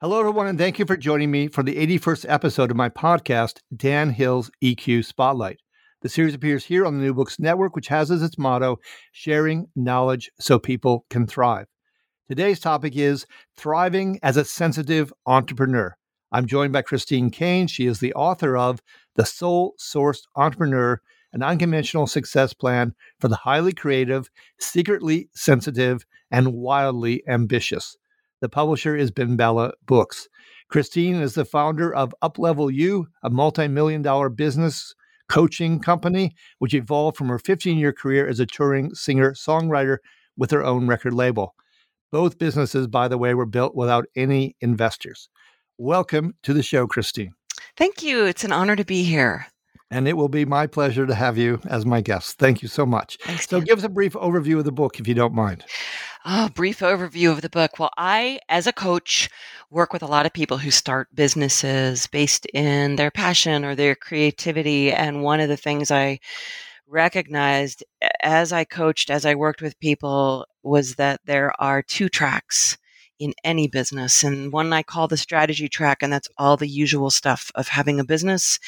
Hello, 0.00 0.20
everyone, 0.20 0.46
and 0.46 0.56
thank 0.56 0.78
you 0.78 0.86
for 0.86 0.96
joining 0.96 1.28
me 1.32 1.48
for 1.48 1.64
the 1.64 1.74
81st 1.74 2.24
episode 2.28 2.70
of 2.70 2.76
my 2.76 2.88
podcast, 2.88 3.58
Dan 3.76 4.10
Hill's 4.10 4.48
EQ 4.62 5.04
Spotlight. 5.04 5.58
The 6.02 6.08
series 6.08 6.34
appears 6.34 6.64
here 6.64 6.86
on 6.86 6.96
the 6.96 7.02
New 7.02 7.12
Books 7.12 7.40
Network, 7.40 7.74
which 7.74 7.88
has 7.88 8.12
as 8.12 8.22
its 8.22 8.38
motto, 8.38 8.78
sharing 9.10 9.66
knowledge 9.74 10.30
so 10.38 10.56
people 10.56 11.04
can 11.10 11.26
thrive. 11.26 11.66
Today's 12.28 12.60
topic 12.60 12.94
is 12.94 13.26
thriving 13.56 14.20
as 14.22 14.36
a 14.36 14.44
sensitive 14.44 15.12
entrepreneur. 15.26 15.96
I'm 16.30 16.46
joined 16.46 16.72
by 16.72 16.82
Christine 16.82 17.32
Kane. 17.32 17.66
She 17.66 17.86
is 17.86 17.98
the 17.98 18.14
author 18.14 18.56
of 18.56 18.80
The 19.16 19.26
Soul 19.26 19.74
Sourced 19.80 20.22
Entrepreneur, 20.36 21.00
an 21.32 21.42
unconventional 21.42 22.06
success 22.06 22.54
plan 22.54 22.94
for 23.18 23.26
the 23.26 23.34
highly 23.34 23.72
creative, 23.72 24.30
secretly 24.60 25.28
sensitive, 25.34 26.06
and 26.30 26.52
wildly 26.52 27.24
ambitious. 27.26 27.96
The 28.40 28.48
publisher 28.48 28.96
is 28.96 29.10
BenBella 29.10 29.72
Books. 29.84 30.28
Christine 30.68 31.16
is 31.16 31.34
the 31.34 31.44
founder 31.44 31.92
of 31.92 32.14
Uplevel 32.22 32.72
U, 32.72 33.08
a 33.24 33.30
multi 33.30 33.66
million 33.66 34.00
dollar 34.00 34.28
business 34.28 34.94
coaching 35.28 35.80
company, 35.80 36.36
which 36.60 36.72
evolved 36.72 37.16
from 37.16 37.28
her 37.28 37.38
15 37.38 37.76
year 37.76 37.92
career 37.92 38.28
as 38.28 38.38
a 38.38 38.46
touring 38.46 38.94
singer 38.94 39.32
songwriter 39.32 39.98
with 40.36 40.52
her 40.52 40.64
own 40.64 40.86
record 40.86 41.14
label. 41.14 41.56
Both 42.12 42.38
businesses, 42.38 42.86
by 42.86 43.08
the 43.08 43.18
way, 43.18 43.34
were 43.34 43.44
built 43.44 43.74
without 43.74 44.06
any 44.14 44.54
investors. 44.60 45.28
Welcome 45.76 46.34
to 46.44 46.54
the 46.54 46.62
show, 46.62 46.86
Christine. 46.86 47.32
Thank 47.76 48.02
you. 48.04 48.24
It's 48.24 48.44
an 48.44 48.52
honor 48.52 48.76
to 48.76 48.84
be 48.84 49.02
here. 49.02 49.46
And 49.90 50.06
it 50.06 50.16
will 50.16 50.28
be 50.28 50.44
my 50.44 50.66
pleasure 50.66 51.06
to 51.06 51.14
have 51.14 51.38
you 51.38 51.60
as 51.68 51.86
my 51.86 52.02
guest. 52.02 52.38
Thank 52.38 52.62
you 52.62 52.68
so 52.68 52.84
much. 52.86 53.18
Thanks, 53.22 53.48
so, 53.48 53.58
Dan. 53.58 53.66
give 53.66 53.78
us 53.78 53.84
a 53.84 53.88
brief 53.88 54.12
overview 54.12 54.58
of 54.58 54.64
the 54.64 54.72
book, 54.72 55.00
if 55.00 55.08
you 55.08 55.14
don't 55.14 55.34
mind. 55.34 55.64
Oh, 56.30 56.50
brief 56.50 56.80
overview 56.80 57.30
of 57.32 57.40
the 57.40 57.48
book. 57.48 57.78
Well, 57.78 57.90
I, 57.96 58.40
as 58.50 58.66
a 58.66 58.72
coach, 58.72 59.30
work 59.70 59.94
with 59.94 60.02
a 60.02 60.06
lot 60.06 60.26
of 60.26 60.34
people 60.34 60.58
who 60.58 60.70
start 60.70 61.08
businesses 61.14 62.06
based 62.06 62.44
in 62.52 62.96
their 62.96 63.10
passion 63.10 63.64
or 63.64 63.74
their 63.74 63.94
creativity. 63.94 64.92
And 64.92 65.22
one 65.22 65.40
of 65.40 65.48
the 65.48 65.56
things 65.56 65.90
I 65.90 66.20
recognized 66.86 67.82
as 68.22 68.52
I 68.52 68.64
coached, 68.64 69.08
as 69.08 69.24
I 69.24 69.36
worked 69.36 69.62
with 69.62 69.80
people, 69.80 70.44
was 70.62 70.96
that 70.96 71.20
there 71.24 71.58
are 71.58 71.80
two 71.80 72.10
tracks 72.10 72.76
in 73.18 73.34
any 73.44 73.68
business. 73.68 74.22
And 74.22 74.52
one 74.52 74.72
I 74.72 74.82
call 74.82 75.08
the 75.08 75.16
strategy 75.16 75.68
track, 75.68 76.02
and 76.02 76.12
that's 76.12 76.28
all 76.38 76.56
the 76.56 76.68
usual 76.68 77.10
stuff 77.10 77.50
of 77.54 77.68
having 77.68 77.98
a 77.98 78.04
business. 78.04 78.58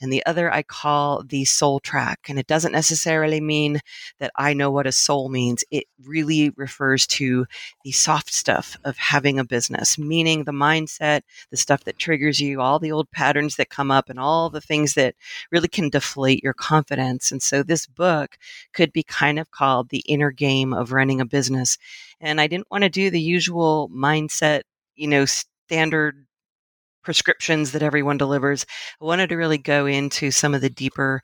And 0.00 0.12
the 0.12 0.24
other 0.26 0.52
I 0.52 0.62
call 0.62 1.22
the 1.22 1.44
soul 1.44 1.80
track. 1.80 2.26
And 2.28 2.38
it 2.38 2.46
doesn't 2.46 2.72
necessarily 2.72 3.40
mean 3.40 3.80
that 4.18 4.32
I 4.36 4.54
know 4.54 4.70
what 4.70 4.86
a 4.86 4.92
soul 4.92 5.28
means. 5.28 5.64
It 5.70 5.84
really 6.04 6.50
refers 6.56 7.06
to 7.08 7.46
the 7.84 7.92
soft 7.92 8.32
stuff 8.32 8.76
of 8.84 8.96
having 8.96 9.38
a 9.38 9.44
business, 9.44 9.98
meaning 9.98 10.44
the 10.44 10.52
mindset, 10.52 11.22
the 11.50 11.56
stuff 11.56 11.84
that 11.84 11.98
triggers 11.98 12.40
you, 12.40 12.60
all 12.60 12.78
the 12.78 12.92
old 12.92 13.10
patterns 13.10 13.56
that 13.56 13.70
come 13.70 13.90
up, 13.90 14.10
and 14.10 14.18
all 14.18 14.50
the 14.50 14.60
things 14.60 14.94
that 14.94 15.14
really 15.50 15.68
can 15.68 15.88
deflate 15.90 16.42
your 16.42 16.54
confidence. 16.54 17.30
And 17.30 17.42
so 17.42 17.62
this 17.62 17.86
book 17.86 18.38
could 18.72 18.92
be 18.92 19.02
kind 19.02 19.38
of 19.38 19.50
called 19.50 19.88
the 19.90 20.02
inner 20.06 20.30
game 20.30 20.72
of 20.72 20.92
running 20.92 21.20
a 21.20 21.26
business. 21.26 21.78
And 22.20 22.40
I 22.40 22.46
didn't 22.46 22.70
want 22.70 22.84
to 22.84 22.90
do 22.90 23.10
the 23.10 23.20
usual 23.20 23.90
mindset, 23.94 24.62
you 24.94 25.08
know, 25.08 25.24
standard 25.24 26.26
prescriptions 27.02 27.72
that 27.72 27.82
everyone 27.82 28.18
delivers. 28.18 28.66
I 29.00 29.04
wanted 29.04 29.28
to 29.30 29.36
really 29.36 29.58
go 29.58 29.86
into 29.86 30.30
some 30.30 30.54
of 30.54 30.60
the 30.60 30.70
deeper 30.70 31.22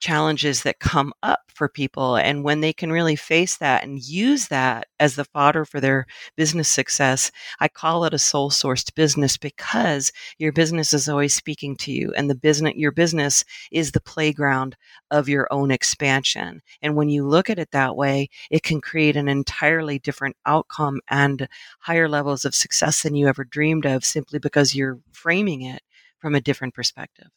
challenges 0.00 0.62
that 0.62 0.78
come 0.78 1.12
up 1.22 1.40
for 1.48 1.68
people 1.68 2.16
and 2.16 2.44
when 2.44 2.60
they 2.60 2.72
can 2.72 2.92
really 2.92 3.16
face 3.16 3.56
that 3.56 3.82
and 3.82 4.00
use 4.02 4.48
that 4.48 4.86
as 5.00 5.16
the 5.16 5.24
fodder 5.24 5.64
for 5.64 5.80
their 5.80 6.06
business 6.36 6.68
success 6.68 7.32
i 7.60 7.66
call 7.66 8.04
it 8.04 8.14
a 8.14 8.18
soul 8.18 8.50
sourced 8.50 8.94
business 8.94 9.36
because 9.36 10.12
your 10.38 10.52
business 10.52 10.92
is 10.92 11.08
always 11.08 11.34
speaking 11.34 11.74
to 11.76 11.90
you 11.90 12.12
and 12.16 12.30
the 12.30 12.34
business 12.34 12.74
your 12.76 12.92
business 12.92 13.44
is 13.72 13.92
the 13.92 14.00
playground 14.00 14.76
of 15.10 15.28
your 15.28 15.48
own 15.50 15.70
expansion. 15.70 16.60
And 16.82 16.96
when 16.96 17.08
you 17.08 17.26
look 17.26 17.50
at 17.50 17.58
it 17.58 17.70
that 17.72 17.96
way 17.96 18.28
it 18.50 18.62
can 18.62 18.80
create 18.80 19.16
an 19.16 19.28
entirely 19.28 19.98
different 19.98 20.36
outcome 20.46 21.00
and 21.08 21.48
higher 21.80 22.08
levels 22.08 22.44
of 22.44 22.54
success 22.54 23.02
than 23.02 23.14
you 23.14 23.28
ever 23.28 23.44
dreamed 23.44 23.86
of 23.86 24.04
simply 24.04 24.38
because 24.38 24.74
you're 24.74 25.00
framing 25.12 25.62
it 25.62 25.82
from 26.18 26.34
a 26.34 26.40
different 26.40 26.74
perspective 26.74 27.28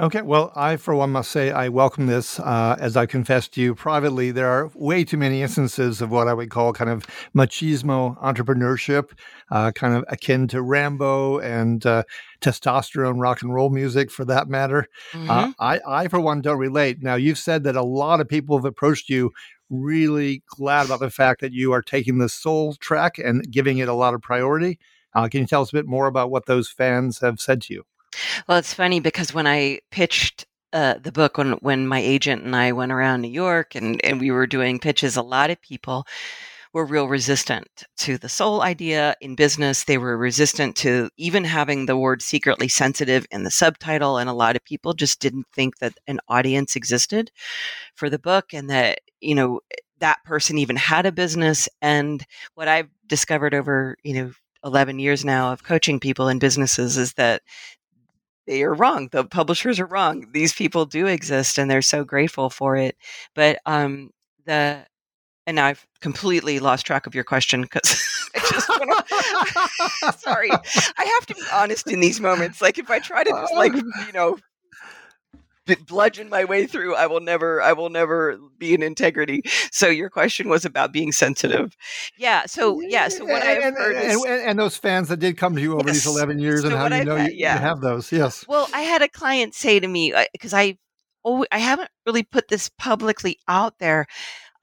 Okay, 0.00 0.22
well, 0.22 0.50
I, 0.56 0.76
for 0.76 0.96
one, 0.96 1.12
must 1.12 1.30
say 1.30 1.52
I 1.52 1.68
welcome 1.68 2.06
this. 2.08 2.40
Uh, 2.40 2.74
as 2.80 2.96
I 2.96 3.06
confessed 3.06 3.54
to 3.54 3.60
you 3.60 3.76
privately, 3.76 4.32
there 4.32 4.48
are 4.48 4.68
way 4.74 5.04
too 5.04 5.16
many 5.16 5.40
instances 5.40 6.02
of 6.02 6.10
what 6.10 6.26
I 6.26 6.34
would 6.34 6.50
call 6.50 6.72
kind 6.72 6.90
of 6.90 7.06
machismo 7.32 8.20
entrepreneurship, 8.20 9.12
uh, 9.52 9.70
kind 9.70 9.94
of 9.94 10.04
akin 10.08 10.48
to 10.48 10.62
Rambo 10.62 11.38
and 11.38 11.86
uh, 11.86 12.02
testosterone 12.40 13.20
rock 13.20 13.42
and 13.42 13.54
roll 13.54 13.70
music, 13.70 14.10
for 14.10 14.24
that 14.24 14.48
matter. 14.48 14.88
Mhm. 15.12 15.54
I, 15.60 15.80
I, 15.86 16.08
for 16.08 16.18
one, 16.18 16.40
don't 16.40 16.58
relate. 16.58 17.00
Now, 17.00 17.14
you've 17.14 17.38
said 17.38 17.62
that 17.62 17.76
a 17.76 17.84
lot 17.84 18.20
of 18.20 18.26
people 18.28 18.58
have 18.58 18.64
approached 18.64 19.08
you 19.08 19.30
really 19.70 20.42
glad 20.48 20.86
about 20.86 20.98
the 20.98 21.10
fact 21.10 21.40
that 21.40 21.52
you 21.52 21.70
are 21.70 21.82
taking 21.82 22.18
the 22.18 22.28
soul 22.28 22.74
track 22.74 23.16
and 23.16 23.48
giving 23.48 23.78
it 23.78 23.88
a 23.88 23.94
lot 23.94 24.12
of 24.14 24.20
priority. 24.22 24.80
Uh, 25.14 25.28
can 25.28 25.42
you 25.42 25.46
tell 25.46 25.62
us 25.62 25.70
a 25.70 25.76
bit 25.76 25.86
more 25.86 26.08
about 26.08 26.32
what 26.32 26.46
those 26.46 26.68
fans 26.68 27.20
have 27.20 27.38
said 27.38 27.60
to 27.62 27.74
you? 27.74 27.84
Well, 28.48 28.58
it's 28.58 28.74
funny 28.74 29.00
because 29.00 29.34
when 29.34 29.46
I 29.46 29.80
pitched 29.90 30.46
uh, 30.72 30.94
the 31.02 31.12
book, 31.12 31.38
when 31.38 31.52
when 31.54 31.86
my 31.86 32.00
agent 32.00 32.42
and 32.42 32.56
I 32.56 32.72
went 32.72 32.92
around 32.92 33.22
New 33.22 33.28
York 33.28 33.74
and, 33.74 34.04
and 34.04 34.20
we 34.20 34.30
were 34.30 34.46
doing 34.46 34.78
pitches, 34.78 35.16
a 35.16 35.22
lot 35.22 35.50
of 35.50 35.60
people 35.60 36.06
were 36.74 36.84
real 36.84 37.06
resistant 37.06 37.84
to 37.96 38.18
the 38.18 38.28
soul 38.28 38.60
idea 38.60 39.14
in 39.20 39.36
business. 39.36 39.84
They 39.84 39.96
were 39.96 40.16
resistant 40.18 40.74
to 40.78 41.08
even 41.16 41.44
having 41.44 41.86
the 41.86 41.96
word 41.96 42.20
secretly 42.20 42.66
sensitive 42.66 43.24
in 43.30 43.44
the 43.44 43.50
subtitle. 43.50 44.18
And 44.18 44.28
a 44.28 44.34
lot 44.34 44.56
of 44.56 44.64
people 44.64 44.92
just 44.92 45.20
didn't 45.20 45.46
think 45.54 45.78
that 45.78 45.94
an 46.08 46.18
audience 46.28 46.74
existed 46.74 47.30
for 47.94 48.10
the 48.10 48.18
book 48.18 48.52
and 48.52 48.68
that, 48.70 48.98
you 49.20 49.36
know, 49.36 49.60
that 50.00 50.24
person 50.24 50.58
even 50.58 50.74
had 50.74 51.06
a 51.06 51.12
business. 51.12 51.68
And 51.80 52.26
what 52.56 52.66
I've 52.66 52.90
discovered 53.06 53.54
over, 53.54 53.96
you 54.02 54.14
know, 54.14 54.32
11 54.64 54.98
years 54.98 55.24
now 55.24 55.52
of 55.52 55.62
coaching 55.62 56.00
people 56.00 56.28
in 56.28 56.40
businesses 56.40 56.96
is 56.96 57.12
that 57.14 57.42
they 58.46 58.62
are 58.62 58.74
wrong. 58.74 59.08
The 59.12 59.24
publishers 59.24 59.80
are 59.80 59.86
wrong. 59.86 60.26
These 60.32 60.52
people 60.52 60.86
do 60.86 61.06
exist 61.06 61.58
and 61.58 61.70
they're 61.70 61.82
so 61.82 62.04
grateful 62.04 62.50
for 62.50 62.76
it. 62.76 62.96
But 63.34 63.58
um 63.66 64.10
the 64.46 64.86
and 65.46 65.60
I've 65.60 65.86
completely 66.00 66.58
lost 66.58 66.86
track 66.86 67.06
of 67.06 67.14
your 67.14 67.24
question 67.24 67.62
because 67.62 68.02
I 68.34 68.38
just 68.50 68.68
want 68.68 69.06
to. 69.08 70.12
Sorry, 70.18 70.50
I 70.50 71.04
have 71.04 71.26
to 71.26 71.34
be 71.34 71.42
honest 71.52 71.90
in 71.90 72.00
these 72.00 72.20
moments. 72.20 72.62
Like 72.62 72.78
if 72.78 72.90
I 72.90 72.98
try 72.98 73.24
to 73.24 73.30
just 73.30 73.54
like 73.54 73.72
you 74.06 74.12
know 74.12 74.38
bludgeon 75.86 76.28
my 76.28 76.44
way 76.44 76.66
through, 76.66 76.94
I 76.94 77.06
will 77.06 77.20
never, 77.20 77.60
I 77.62 77.72
will 77.72 77.90
never 77.90 78.38
be 78.58 78.74
in 78.74 78.82
integrity. 78.82 79.42
So 79.70 79.88
your 79.88 80.10
question 80.10 80.48
was 80.48 80.64
about 80.64 80.92
being 80.92 81.12
sensitive. 81.12 81.76
Yeah. 82.16 82.46
So 82.46 82.80
yeah. 82.80 83.08
So 83.08 83.24
what 83.24 83.42
I've 83.42 83.62
and, 83.62 83.76
heard 83.76 83.96
and, 83.96 84.12
is. 84.12 84.24
and, 84.24 84.42
and 84.42 84.58
those 84.58 84.76
fans 84.76 85.08
that 85.08 85.18
did 85.18 85.36
come 85.36 85.54
to 85.56 85.60
you 85.60 85.74
over 85.74 85.90
these 85.90 86.06
11 86.06 86.38
years 86.38 86.64
and 86.64 86.72
how 86.72 86.84
what 86.84 86.92
you 86.92 86.98
I've 86.98 87.06
know 87.06 87.16
had- 87.16 87.32
you, 87.32 87.38
yeah. 87.38 87.54
you 87.54 87.60
have 87.60 87.80
those. 87.80 88.12
Yes. 88.12 88.46
Well, 88.46 88.68
I 88.72 88.82
had 88.82 89.02
a 89.02 89.08
client 89.08 89.54
say 89.54 89.80
to 89.80 89.88
me 89.88 90.12
uh, 90.12 90.24
because 90.32 90.54
I, 90.54 90.78
oh, 91.24 91.44
I 91.50 91.58
haven't 91.58 91.90
really 92.06 92.22
put 92.22 92.48
this 92.48 92.70
publicly 92.78 93.38
out 93.48 93.78
there. 93.78 94.06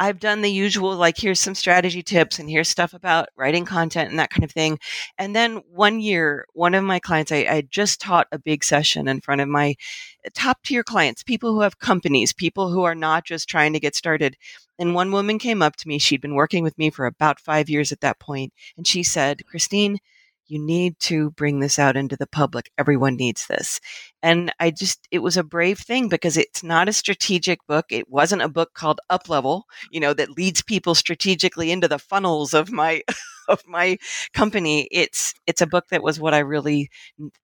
I've 0.02 0.20
done 0.20 0.42
the 0.42 0.50
usual, 0.50 0.96
like 0.96 1.16
here's 1.16 1.40
some 1.40 1.54
strategy 1.54 2.02
tips 2.02 2.40
and 2.40 2.50
here's 2.50 2.68
stuff 2.68 2.96
about 2.96 3.30
writing 3.38 3.66
content 3.66 4.10
and 4.10 4.18
that 4.18 4.32
kind 4.32 4.44
of 4.44 4.52
thing. 4.52 4.80
And 5.20 5.36
then 5.36 5.58
one 5.70 6.00
year, 6.00 6.48
one 6.54 6.74
of 6.74 6.84
my 6.84 6.98
clients, 6.98 7.32
I, 7.32 7.46
I 7.48 7.62
just 7.70 8.02
taught 8.02 8.26
a 8.32 8.40
big 8.40 8.64
session 8.64 9.08
in 9.08 9.22
front 9.22 9.42
of 9.42 9.48
my 9.48 9.76
eh, 10.26 10.30
top 10.34 10.64
tier 10.64 10.84
clients, 10.84 11.22
people 11.22 11.54
who 11.54 11.62
have 11.62 11.78
companies, 11.78 12.34
people 12.34 12.72
who 12.72 12.82
are 12.82 12.96
not 12.96 13.26
just 13.26 13.48
trying 13.48 13.74
to 13.74 13.80
get 13.80 13.96
started. 13.96 14.38
And 14.80 14.96
one 14.96 15.12
woman 15.12 15.38
came 15.38 15.62
up 15.62 15.76
to 15.76 15.88
me. 15.88 16.00
She'd 16.00 16.20
been 16.20 16.34
working 16.34 16.64
with 16.64 16.80
me 16.80 16.90
for 16.90 17.06
about 17.06 17.40
five 17.40 17.70
years 17.70 17.92
at 17.92 18.02
that 18.02 18.20
point, 18.20 18.54
and 18.78 18.88
she 18.88 19.04
said, 19.04 19.46
"Christine." 19.46 20.00
You 20.48 20.60
need 20.60 21.00
to 21.00 21.32
bring 21.32 21.60
this 21.60 21.80
out 21.80 21.96
into 21.96 22.18
the 22.18 22.28
public. 22.28 22.72
Everyone 22.78 23.16
needs 23.16 23.48
this. 23.48 23.80
And 24.22 24.54
I 24.60 24.72
just, 24.72 25.08
it 25.12 25.20
was 25.20 25.38
a 25.38 25.44
brave 25.44 25.80
thing 25.80 26.10
because 26.10 26.38
it's 26.38 26.64
not 26.64 26.90
a 26.90 26.94
strategic 26.94 27.66
book. 27.68 27.86
It 27.90 28.10
wasn't 28.10 28.42
a 28.42 28.50
book 28.50 28.74
called 28.74 29.00
Up 29.10 29.30
Level, 29.30 29.66
you 29.92 30.00
know, 30.00 30.14
that 30.14 30.38
leads 30.38 30.62
people 30.62 30.96
strategically 30.96 31.72
into 31.72 31.88
the 31.88 32.00
funnels 32.00 32.54
of 32.54 32.72
my, 32.72 33.02
of 33.48 33.62
my 33.68 33.98
company. 34.34 34.88
It's, 34.92 35.34
it's 35.48 35.62
a 35.62 35.68
book 35.68 35.86
that 35.90 36.04
was 36.04 36.20
what 36.20 36.34
I 36.34 36.40
really 36.40 36.90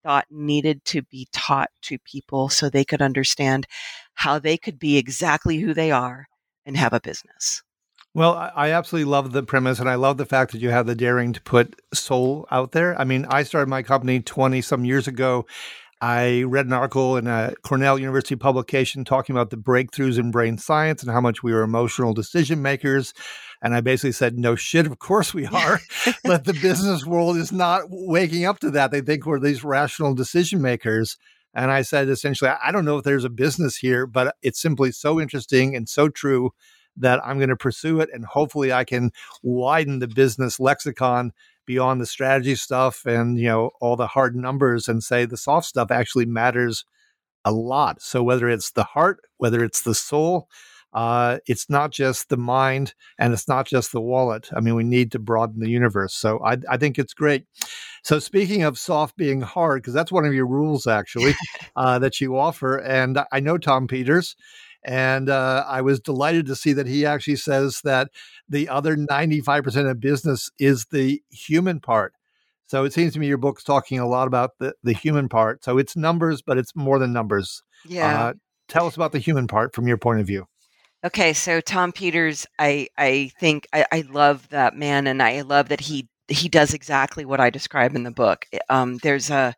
thought 0.03 0.25
needed 0.29 0.83
to 0.85 1.01
be 1.03 1.27
taught 1.31 1.69
to 1.83 1.97
people 1.99 2.49
so 2.49 2.69
they 2.69 2.85
could 2.85 3.01
understand 3.01 3.67
how 4.15 4.39
they 4.39 4.57
could 4.57 4.79
be 4.79 4.97
exactly 4.97 5.59
who 5.59 5.73
they 5.73 5.91
are 5.91 6.27
and 6.65 6.75
have 6.75 6.93
a 6.93 6.99
business. 6.99 7.63
Well, 8.17 8.33
I 8.55 8.71
absolutely 8.71 9.11
love 9.11 9.31
the 9.31 9.43
premise, 9.43 9.77
and 9.77 9.87
I 9.87 9.93
love 9.93 10.17
the 10.17 10.25
fact 10.25 10.51
that 10.51 10.59
you 10.59 10.71
have 10.71 10.87
the 10.87 10.95
daring 10.95 11.33
to 11.33 11.41
put 11.41 11.79
soul 11.93 12.47
out 12.49 12.71
there. 12.71 12.99
I 12.99 13.03
mean, 13.03 13.27
I 13.29 13.43
started 13.43 13.69
my 13.69 13.83
company 13.83 14.21
20 14.21 14.59
some 14.63 14.85
years 14.85 15.07
ago. 15.07 15.45
I 16.01 16.41
read 16.41 16.65
an 16.65 16.73
article 16.73 17.15
in 17.15 17.27
a 17.27 17.53
Cornell 17.61 17.99
University 17.99 18.35
publication 18.35 19.05
talking 19.05 19.35
about 19.35 19.51
the 19.51 19.55
breakthroughs 19.55 20.17
in 20.17 20.31
brain 20.31 20.57
science 20.57 21.03
and 21.03 21.11
how 21.11 21.21
much 21.21 21.43
we 21.43 21.53
are 21.53 21.61
emotional 21.61 22.15
decision 22.15 22.63
makers. 22.63 23.13
And 23.61 23.75
I 23.75 23.81
basically 23.81 24.13
said, 24.13 24.35
no 24.35 24.55
shit, 24.55 24.87
of 24.87 24.97
course 24.97 25.35
we 25.35 25.45
are. 25.45 25.79
but 26.23 26.45
the 26.45 26.53
business 26.53 27.05
world 27.05 27.37
is 27.37 27.51
not 27.51 27.83
waking 27.87 28.45
up 28.45 28.57
to 28.61 28.71
that. 28.71 28.89
They 28.89 29.01
think 29.01 29.27
we're 29.27 29.39
these 29.39 29.63
rational 29.63 30.15
decision 30.15 30.59
makers. 30.59 31.17
And 31.53 31.69
I 31.69 31.83
said, 31.83 32.09
essentially, 32.09 32.49
I 32.49 32.71
don't 32.71 32.83
know 32.83 32.97
if 32.97 33.03
there's 33.03 33.25
a 33.25 33.29
business 33.29 33.77
here, 33.77 34.07
but 34.07 34.35
it's 34.41 34.59
simply 34.59 34.91
so 34.91 35.21
interesting 35.21 35.75
and 35.75 35.87
so 35.87 36.09
true 36.09 36.49
that 36.97 37.25
I'm 37.25 37.37
going 37.37 37.49
to 37.49 37.55
pursue 37.55 37.99
it 37.99 38.09
and 38.13 38.25
hopefully 38.25 38.73
I 38.73 38.83
can 38.83 39.11
widen 39.43 39.99
the 39.99 40.07
business 40.07 40.59
lexicon 40.59 41.31
beyond 41.65 42.01
the 42.01 42.05
strategy 42.05 42.55
stuff 42.55 43.05
and 43.05 43.37
you 43.37 43.47
know 43.47 43.71
all 43.81 43.95
the 43.95 44.07
hard 44.07 44.35
numbers 44.35 44.87
and 44.87 45.03
say 45.03 45.25
the 45.25 45.37
soft 45.37 45.67
stuff 45.67 45.91
actually 45.91 46.25
matters 46.25 46.85
a 47.45 47.51
lot. 47.51 48.01
So 48.01 48.23
whether 48.23 48.49
it's 48.49 48.71
the 48.71 48.83
heart, 48.83 49.21
whether 49.37 49.63
it's 49.63 49.81
the 49.81 49.95
soul, 49.95 50.49
uh, 50.93 51.39
it's 51.45 51.69
not 51.69 51.91
just 51.91 52.29
the 52.29 52.37
mind 52.37 52.93
and 53.19 53.33
it's 53.33 53.47
not 53.47 53.67
just 53.67 53.91
the 53.91 54.01
wallet. 54.01 54.49
I 54.55 54.59
mean, 54.59 54.75
we 54.75 54.83
need 54.83 55.11
to 55.11 55.19
broaden 55.19 55.59
the 55.59 55.69
universe. 55.69 56.13
So 56.13 56.43
I, 56.43 56.57
I 56.69 56.77
think 56.77 56.97
it's 56.97 57.13
great. 57.13 57.45
So 58.03 58.19
speaking 58.19 58.63
of 58.63 58.79
soft 58.79 59.17
being 59.17 59.41
hard, 59.41 59.81
because 59.81 59.93
that's 59.93 60.11
one 60.11 60.25
of 60.25 60.33
your 60.33 60.47
rules 60.47 60.87
actually 60.87 61.35
uh, 61.75 61.99
that 61.99 62.19
you 62.19 62.37
offer, 62.37 62.77
and 62.77 63.19
I 63.31 63.39
know 63.39 63.57
Tom 63.57 63.87
Peters, 63.87 64.35
and 64.83 65.29
uh, 65.29 65.63
I 65.67 65.81
was 65.81 65.99
delighted 65.99 66.45
to 66.47 66.55
see 66.55 66.73
that 66.73 66.87
he 66.87 67.05
actually 67.05 67.35
says 67.35 67.81
that 67.83 68.09
the 68.47 68.69
other 68.69 68.95
95% 68.95 69.89
of 69.89 69.99
business 69.99 70.49
is 70.59 70.85
the 70.85 71.21
human 71.29 71.79
part. 71.79 72.13
So 72.67 72.83
it 72.83 72.93
seems 72.93 73.13
to 73.13 73.19
me 73.19 73.27
your 73.27 73.37
book's 73.37 73.63
talking 73.63 73.99
a 73.99 74.07
lot 74.07 74.27
about 74.27 74.51
the, 74.59 74.73
the 74.83 74.93
human 74.93 75.29
part. 75.29 75.63
So 75.63 75.77
it's 75.77 75.95
numbers, 75.95 76.41
but 76.41 76.57
it's 76.57 76.75
more 76.75 76.99
than 76.99 77.13
numbers. 77.13 77.63
Yeah. 77.85 78.25
Uh, 78.25 78.33
tell 78.67 78.87
us 78.87 78.95
about 78.95 79.13
the 79.13 79.19
human 79.19 79.47
part 79.47 79.73
from 79.73 79.87
your 79.87 79.97
point 79.97 80.19
of 80.19 80.27
view. 80.27 80.47
Okay, 81.05 81.31
so 81.31 81.61
Tom 81.61 81.91
Peters, 81.91 82.47
I 82.57 82.87
I 82.97 83.31
think 83.39 83.67
I, 83.71 83.85
I 83.91 84.03
love 84.09 84.49
that 84.49 84.75
man, 84.75 85.05
and 85.05 85.21
I 85.21 85.41
love 85.41 85.69
that 85.69 85.79
he 85.79 86.09
he 86.27 86.49
does 86.49 86.73
exactly 86.73 87.23
what 87.23 87.39
I 87.39 87.49
describe 87.49 87.95
in 87.95 88.03
the 88.03 88.11
book. 88.11 88.47
Um, 88.67 88.97
there's 88.97 89.29
a 89.29 89.55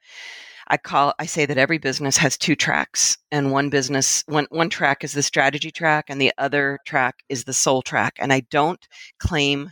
I 0.70 0.78
call 0.78 1.14
I 1.20 1.26
say 1.26 1.46
that 1.46 1.58
every 1.58 1.78
business 1.80 2.18
has 2.18 2.38
two 2.38 2.56
tracks 2.56 3.18
and 3.32 3.52
one 3.52 3.70
business 3.70 4.24
one 4.28 4.48
one 4.52 4.70
track 4.70 5.04
is 5.04 5.14
the 5.14 5.24
strategy 5.24 5.72
track 5.72 6.06
and 6.10 6.22
the 6.22 6.32
other 6.38 6.80
track 6.86 7.16
is 7.30 7.44
the 7.44 7.54
soul 7.54 7.82
track 7.82 8.16
and 8.20 8.32
I 8.32 8.42
don't 8.52 8.88
claim 9.20 9.72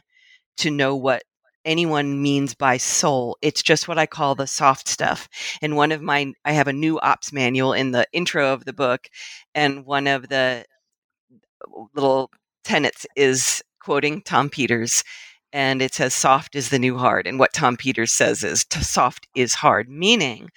to 0.57 0.71
know 0.71 0.95
what 0.95 1.23
anyone 1.65 2.21
means 2.21 2.55
by 2.55 2.77
soul. 2.77 3.37
It's 3.41 3.61
just 3.61 3.87
what 3.87 3.99
I 3.99 4.05
call 4.05 4.35
the 4.35 4.47
soft 4.47 4.87
stuff. 4.87 5.27
And 5.61 5.75
one 5.75 5.91
of 5.91 6.01
my 6.01 6.33
I 6.45 6.53
have 6.53 6.67
a 6.67 6.73
new 6.73 6.99
ops 6.99 7.31
manual 7.31 7.73
in 7.73 7.91
the 7.91 8.07
intro 8.13 8.53
of 8.53 8.65
the 8.65 8.73
book 8.73 9.07
and 9.53 9.85
one 9.85 10.07
of 10.07 10.29
the 10.29 10.65
little 11.93 12.31
tenets 12.63 13.05
is 13.15 13.61
quoting 13.81 14.21
Tom 14.21 14.49
Peters 14.49 15.03
and 15.57 15.81
it 15.81 15.93
says 15.93 16.13
soft 16.13 16.55
is 16.55 16.69
the 16.69 16.79
new 16.79 16.97
hard 16.97 17.25
and 17.25 17.39
what 17.39 17.53
tom 17.53 17.75
peters 17.75 18.11
says 18.11 18.43
is 18.43 18.65
soft 18.81 19.27
is 19.35 19.55
hard 19.55 19.89
meaning 19.89 20.49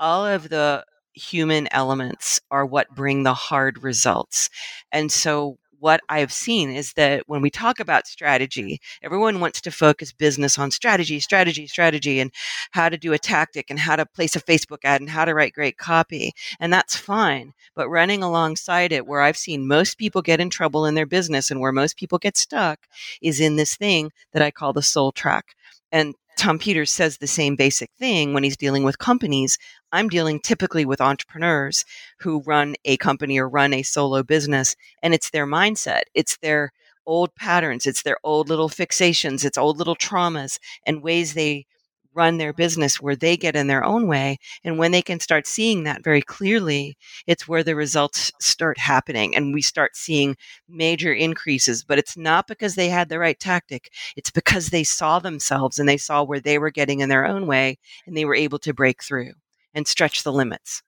all 0.00 0.26
of 0.26 0.48
the 0.48 0.84
human 1.14 1.68
elements 1.72 2.40
are 2.50 2.64
what 2.64 2.94
bring 2.94 3.22
the 3.22 3.34
hard 3.34 3.82
results. 3.82 4.50
And 4.92 5.10
so 5.10 5.58
what 5.80 6.00
I've 6.08 6.32
seen 6.32 6.70
is 6.70 6.92
that 6.92 7.24
when 7.26 7.40
we 7.42 7.50
talk 7.50 7.80
about 7.80 8.06
strategy, 8.06 8.80
everyone 9.02 9.40
wants 9.40 9.60
to 9.62 9.70
focus 9.70 10.12
business 10.12 10.58
on 10.58 10.70
strategy, 10.70 11.18
strategy, 11.20 11.66
strategy, 11.66 12.20
and 12.20 12.30
how 12.70 12.88
to 12.88 12.96
do 12.96 13.12
a 13.12 13.18
tactic 13.18 13.70
and 13.70 13.78
how 13.78 13.96
to 13.96 14.06
place 14.06 14.36
a 14.36 14.42
Facebook 14.42 14.80
ad 14.84 15.00
and 15.00 15.10
how 15.10 15.24
to 15.24 15.34
write 15.34 15.54
great 15.54 15.78
copy. 15.78 16.32
And 16.60 16.72
that's 16.72 16.96
fine. 16.96 17.54
But 17.74 17.88
running 17.88 18.22
alongside 18.22 18.92
it, 18.92 19.06
where 19.06 19.22
I've 19.22 19.36
seen 19.36 19.66
most 19.66 19.98
people 19.98 20.22
get 20.22 20.40
in 20.40 20.50
trouble 20.50 20.86
in 20.86 20.94
their 20.94 21.06
business 21.06 21.50
and 21.50 21.60
where 21.60 21.72
most 21.72 21.96
people 21.96 22.18
get 22.18 22.36
stuck, 22.36 22.86
is 23.22 23.40
in 23.40 23.56
this 23.56 23.76
thing 23.76 24.12
that 24.32 24.42
I 24.42 24.50
call 24.50 24.72
the 24.72 24.82
soul 24.82 25.12
track. 25.12 25.56
And 25.90 26.14
Tom 26.40 26.58
Peters 26.58 26.90
says 26.90 27.18
the 27.18 27.26
same 27.26 27.54
basic 27.54 27.90
thing 27.98 28.32
when 28.32 28.42
he's 28.42 28.56
dealing 28.56 28.82
with 28.82 28.98
companies. 28.98 29.58
I'm 29.92 30.08
dealing 30.08 30.40
typically 30.40 30.86
with 30.86 30.98
entrepreneurs 30.98 31.84
who 32.18 32.40
run 32.46 32.76
a 32.86 32.96
company 32.96 33.38
or 33.38 33.46
run 33.46 33.74
a 33.74 33.82
solo 33.82 34.22
business, 34.22 34.74
and 35.02 35.12
it's 35.12 35.28
their 35.28 35.46
mindset. 35.46 36.04
It's 36.14 36.38
their 36.38 36.72
old 37.04 37.34
patterns. 37.34 37.84
It's 37.84 38.04
their 38.04 38.16
old 38.24 38.48
little 38.48 38.70
fixations. 38.70 39.44
It's 39.44 39.58
old 39.58 39.76
little 39.76 39.94
traumas 39.94 40.58
and 40.86 41.02
ways 41.02 41.34
they 41.34 41.66
run 42.14 42.38
their 42.38 42.52
business 42.52 43.00
where 43.00 43.16
they 43.16 43.36
get 43.36 43.56
in 43.56 43.66
their 43.66 43.84
own 43.84 44.06
way. 44.06 44.38
And 44.64 44.78
when 44.78 44.92
they 44.92 45.02
can 45.02 45.20
start 45.20 45.46
seeing 45.46 45.84
that 45.84 46.02
very 46.04 46.22
clearly, 46.22 46.96
it's 47.26 47.48
where 47.48 47.62
the 47.62 47.76
results 47.76 48.32
start 48.40 48.78
happening 48.78 49.36
and 49.36 49.54
we 49.54 49.62
start 49.62 49.96
seeing 49.96 50.36
major 50.68 51.12
increases. 51.12 51.84
But 51.84 51.98
it's 51.98 52.16
not 52.16 52.46
because 52.46 52.74
they 52.74 52.88
had 52.88 53.08
the 53.08 53.18
right 53.18 53.38
tactic, 53.38 53.90
it's 54.16 54.30
because 54.30 54.68
they 54.68 54.84
saw 54.84 55.18
themselves 55.18 55.78
and 55.78 55.88
they 55.88 55.96
saw 55.98 56.22
where 56.22 56.40
they 56.40 56.58
were 56.58 56.70
getting 56.70 57.00
in 57.00 57.08
their 57.08 57.26
own 57.26 57.46
way 57.46 57.78
and 58.06 58.16
they 58.16 58.24
were 58.24 58.34
able 58.34 58.58
to 58.60 58.74
break 58.74 59.02
through 59.02 59.32
and 59.74 59.86
stretch 59.86 60.22
the 60.22 60.32
limits. 60.32 60.82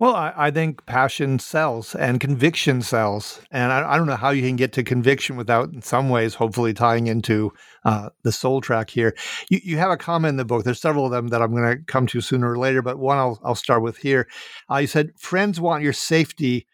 Well, 0.00 0.16
I, 0.16 0.32
I, 0.34 0.50
think 0.50 0.86
passion 0.86 1.38
sells 1.38 1.94
and 1.94 2.18
conviction 2.18 2.80
sells. 2.80 3.42
And 3.50 3.70
I, 3.70 3.92
I, 3.92 3.98
don't 3.98 4.06
know 4.06 4.16
how 4.16 4.30
you 4.30 4.40
can 4.40 4.56
get 4.56 4.72
to 4.72 4.82
conviction 4.82 5.36
without, 5.36 5.74
in 5.74 5.82
some 5.82 6.08
ways, 6.08 6.34
hopefully 6.34 6.72
tying 6.72 7.06
into 7.06 7.52
uh, 7.84 8.08
the 8.22 8.32
soul 8.32 8.62
track 8.62 8.88
here. 8.88 9.14
You, 9.50 9.60
you 9.62 9.76
have 9.76 9.90
a 9.90 9.98
comment 9.98 10.30
in 10.30 10.36
the 10.38 10.46
book. 10.46 10.64
There's 10.64 10.80
several 10.80 11.04
of 11.04 11.10
them 11.10 11.28
that 11.28 11.42
I'm 11.42 11.54
going 11.54 11.76
to 11.76 11.84
come 11.84 12.06
to 12.06 12.22
sooner 12.22 12.50
or 12.50 12.56
later, 12.56 12.80
but 12.80 12.98
one 12.98 13.18
I'll, 13.18 13.38
I'll 13.44 13.54
start 13.54 13.82
with 13.82 13.98
here. 13.98 14.26
Uh, 14.70 14.78
you 14.78 14.86
said, 14.86 15.10
Friends 15.18 15.60
want 15.60 15.84
your 15.84 15.92
safety 15.92 16.66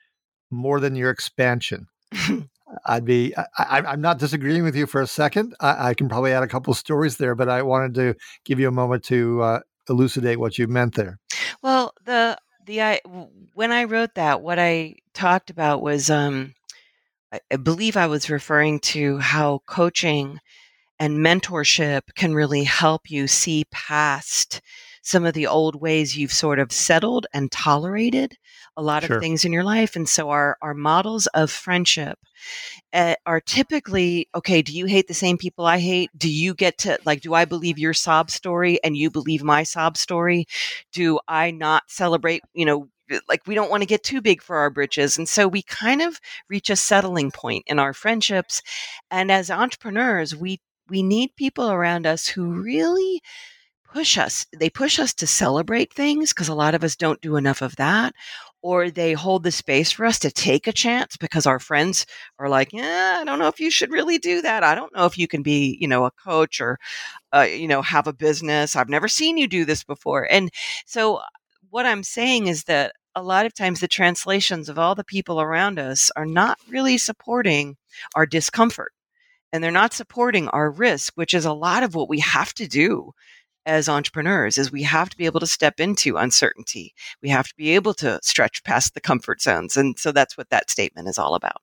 more 0.52 0.78
than 0.78 0.94
your 0.94 1.10
expansion. 1.10 1.88
I'd 2.86 3.04
be, 3.04 3.34
I, 3.58 3.92
am 3.92 4.00
not 4.00 4.20
disagreeing 4.20 4.62
with 4.62 4.76
you 4.76 4.86
for 4.86 5.02
a 5.02 5.06
second. 5.08 5.56
I, 5.58 5.88
I, 5.88 5.94
can 5.94 6.08
probably 6.08 6.32
add 6.32 6.44
a 6.44 6.48
couple 6.48 6.72
stories 6.74 7.16
there, 7.16 7.34
but 7.34 7.48
I 7.48 7.62
wanted 7.62 7.94
to 7.94 8.14
give 8.44 8.60
you 8.60 8.68
a 8.68 8.72
moment 8.72 9.02
to 9.04 9.42
uh, 9.42 9.60
elucidate 9.88 10.38
what 10.38 10.58
you 10.58 10.68
meant 10.68 10.94
there. 10.94 11.18
Well, 11.60 11.92
the 12.04 12.38
the 12.66 12.82
I 12.82 13.00
when 13.54 13.72
I 13.72 13.84
wrote 13.84 14.14
that, 14.14 14.42
what 14.42 14.58
I 14.58 14.96
talked 15.14 15.50
about 15.50 15.82
was 15.82 16.10
um, 16.10 16.54
I, 17.32 17.40
I 17.52 17.56
believe 17.56 17.96
I 17.96 18.06
was 18.06 18.30
referring 18.30 18.80
to 18.80 19.18
how 19.18 19.62
coaching 19.66 20.40
and 20.98 21.18
mentorship 21.18 22.02
can 22.14 22.34
really 22.34 22.64
help 22.64 23.10
you 23.10 23.26
see 23.26 23.64
past 23.70 24.60
some 25.02 25.24
of 25.24 25.34
the 25.34 25.46
old 25.46 25.80
ways 25.80 26.16
you've 26.16 26.32
sort 26.32 26.58
of 26.58 26.72
settled 26.72 27.26
and 27.32 27.52
tolerated 27.52 28.36
a 28.76 28.82
lot 28.82 29.04
sure. 29.04 29.16
of 29.16 29.22
things 29.22 29.44
in 29.44 29.52
your 29.52 29.64
life. 29.64 29.96
And 29.96 30.08
so 30.08 30.30
our, 30.30 30.56
our 30.62 30.74
models 30.74 31.26
of 31.28 31.50
friendship 31.50 32.18
uh, 32.92 33.14
are 33.24 33.40
typically 33.40 34.28
okay, 34.34 34.62
do 34.62 34.76
you 34.76 34.86
hate 34.86 35.08
the 35.08 35.14
same 35.14 35.38
people 35.38 35.66
I 35.66 35.78
hate? 35.78 36.10
Do 36.16 36.30
you 36.30 36.54
get 36.54 36.78
to, 36.78 36.98
like, 37.04 37.22
do 37.22 37.34
I 37.34 37.44
believe 37.44 37.78
your 37.78 37.94
sob 37.94 38.30
story 38.30 38.78
and 38.84 38.96
you 38.96 39.10
believe 39.10 39.42
my 39.42 39.62
sob 39.62 39.96
story? 39.96 40.46
Do 40.92 41.18
I 41.26 41.50
not 41.50 41.84
celebrate, 41.88 42.42
you 42.54 42.64
know, 42.64 42.88
like 43.28 43.46
we 43.46 43.54
don't 43.54 43.70
want 43.70 43.82
to 43.82 43.88
get 43.88 44.02
too 44.02 44.20
big 44.20 44.42
for 44.42 44.56
our 44.56 44.68
britches 44.68 45.16
and 45.16 45.28
so 45.28 45.46
we 45.46 45.62
kind 45.62 46.02
of 46.02 46.20
reach 46.48 46.70
a 46.70 46.74
settling 46.74 47.30
point 47.30 47.62
in 47.68 47.78
our 47.78 47.92
friendships 47.92 48.62
and 49.12 49.30
as 49.30 49.48
entrepreneurs 49.48 50.34
we 50.34 50.60
we 50.88 51.02
need 51.02 51.30
people 51.36 51.70
around 51.70 52.04
us 52.04 52.26
who 52.26 52.46
really 52.46 53.22
push 53.92 54.18
us. 54.18 54.46
They 54.58 54.70
push 54.70 54.98
us 54.98 55.14
to 55.14 55.26
celebrate 55.26 55.92
things 55.92 56.32
because 56.32 56.48
a 56.48 56.54
lot 56.54 56.74
of 56.74 56.84
us 56.84 56.96
don't 56.96 57.20
do 57.20 57.36
enough 57.36 57.62
of 57.62 57.76
that. 57.76 58.14
Or 58.62 58.90
they 58.90 59.12
hold 59.12 59.44
the 59.44 59.52
space 59.52 59.92
for 59.92 60.04
us 60.04 60.18
to 60.20 60.30
take 60.30 60.66
a 60.66 60.72
chance 60.72 61.16
because 61.16 61.46
our 61.46 61.60
friends 61.60 62.04
are 62.38 62.48
like, 62.48 62.72
yeah, 62.72 63.18
I 63.20 63.24
don't 63.24 63.38
know 63.38 63.48
if 63.48 63.60
you 63.60 63.70
should 63.70 63.92
really 63.92 64.18
do 64.18 64.42
that. 64.42 64.64
I 64.64 64.74
don't 64.74 64.94
know 64.94 65.06
if 65.06 65.16
you 65.16 65.28
can 65.28 65.42
be, 65.42 65.78
you 65.80 65.86
know, 65.86 66.04
a 66.04 66.10
coach 66.10 66.60
or, 66.60 66.78
uh, 67.32 67.46
you 67.48 67.68
know, 67.68 67.80
have 67.82 68.06
a 68.06 68.12
business. 68.12 68.74
I've 68.74 68.88
never 68.88 69.08
seen 69.08 69.38
you 69.38 69.46
do 69.46 69.64
this 69.64 69.84
before. 69.84 70.26
And 70.30 70.50
so 70.84 71.20
what 71.70 71.86
I'm 71.86 72.02
saying 72.02 72.48
is 72.48 72.64
that 72.64 72.92
a 73.14 73.22
lot 73.22 73.46
of 73.46 73.54
times 73.54 73.80
the 73.80 73.88
translations 73.88 74.68
of 74.68 74.78
all 74.78 74.94
the 74.94 75.04
people 75.04 75.40
around 75.40 75.78
us 75.78 76.10
are 76.16 76.26
not 76.26 76.58
really 76.68 76.98
supporting 76.98 77.76
our 78.14 78.26
discomfort 78.26 78.92
and 79.52 79.64
they're 79.64 79.70
not 79.70 79.94
supporting 79.94 80.48
our 80.48 80.70
risk, 80.70 81.14
which 81.14 81.32
is 81.32 81.44
a 81.44 81.52
lot 81.52 81.82
of 81.82 81.94
what 81.94 82.08
we 82.08 82.20
have 82.20 82.52
to 82.54 82.66
do 82.66 83.12
as 83.66 83.88
entrepreneurs 83.88 84.56
is 84.56 84.72
we 84.72 84.84
have 84.84 85.10
to 85.10 85.16
be 85.16 85.26
able 85.26 85.40
to 85.40 85.46
step 85.46 85.80
into 85.80 86.16
uncertainty. 86.16 86.94
We 87.22 87.28
have 87.28 87.48
to 87.48 87.54
be 87.56 87.70
able 87.70 87.92
to 87.94 88.20
stretch 88.22 88.64
past 88.64 88.94
the 88.94 89.00
comfort 89.00 89.42
zones. 89.42 89.76
And 89.76 89.98
so 89.98 90.12
that's 90.12 90.38
what 90.38 90.50
that 90.50 90.70
statement 90.70 91.08
is 91.08 91.18
all 91.18 91.34
about. 91.34 91.60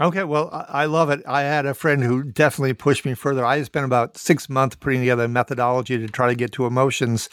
Okay, 0.00 0.24
well, 0.24 0.48
I 0.68 0.86
love 0.86 1.10
it. 1.10 1.22
I 1.24 1.42
had 1.42 1.66
a 1.66 1.74
friend 1.74 2.02
who 2.02 2.24
definitely 2.24 2.74
pushed 2.74 3.04
me 3.04 3.14
further. 3.14 3.44
I 3.44 3.62
spent 3.62 3.84
about 3.84 4.18
six 4.18 4.48
months 4.48 4.74
putting 4.74 5.00
together 5.00 5.24
a 5.24 5.28
methodology 5.28 5.98
to 5.98 6.08
try 6.08 6.26
to 6.26 6.34
get 6.34 6.50
to 6.52 6.66
emotions 6.66 7.28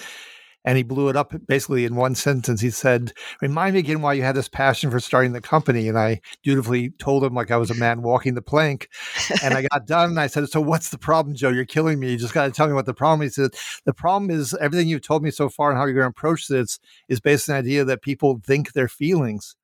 and 0.63 0.77
he 0.77 0.84
blew 0.84 1.10
it 1.10 1.15
up 1.15 1.34
basically 1.48 1.86
in 1.86 1.96
one 1.96 2.15
sentence. 2.15 2.62
He 2.62 2.70
said, 2.70 3.13
Remind 3.41 3.74
me 3.74 3.80
again 3.80 4.01
why 4.01 4.13
you 4.13 4.24
had 4.24 4.36
this 4.36 4.48
passion 4.48 4.91
for 4.91 5.00
starting 5.00 5.34
the 5.34 5.41
company. 5.41 5.88
And 5.88 5.98
I 5.98 6.22
dutifully 6.44 6.91
told 7.00 7.24
him 7.24 7.34
like 7.34 7.51
I 7.51 7.58
was 7.58 7.72
a 7.72 7.75
man 7.75 8.01
walking 8.01 8.36
the 8.36 8.41
plank. 8.41 8.89
And 9.44 9.53
I 9.53 9.63
got 9.63 9.88
done 9.88 10.12
and 10.12 10.20
I 10.20 10.27
said, 10.27 10.48
So 10.50 10.62
what's 10.62 10.89
the 10.89 10.98
problem, 10.98 11.36
Joe? 11.36 11.50
You're 11.50 11.65
killing 11.65 12.00
me. 12.00 12.12
You 12.12 12.18
just 12.18 12.34
got 12.34 12.46
to 12.46 12.51
tell 12.51 12.68
me 12.68 12.74
what 12.74 12.86
the 12.86 12.94
problem 12.94 13.25
is. 13.25 13.36
He 13.36 13.44
said, 13.44 13.51
The 13.86 13.94
problem 13.94 14.30
is 14.30 14.53
everything 14.60 14.88
you've 14.88 15.01
told 15.01 15.24
me 15.24 15.32
so 15.32 15.50
far 15.50 15.72
and 15.72 15.77
how 15.77 15.86
you're 15.86 15.96
going 15.96 16.03
to 16.03 16.10
approach 16.10 16.48
this 16.48 16.80
is 17.08 17.20
based 17.20 17.50
on 17.50 17.56
the 17.56 17.60
idea 17.60 17.86
that 17.86 18.01
people 18.01 18.39
think 18.46 18.74
their 18.74 18.88
feelings, 18.88 19.56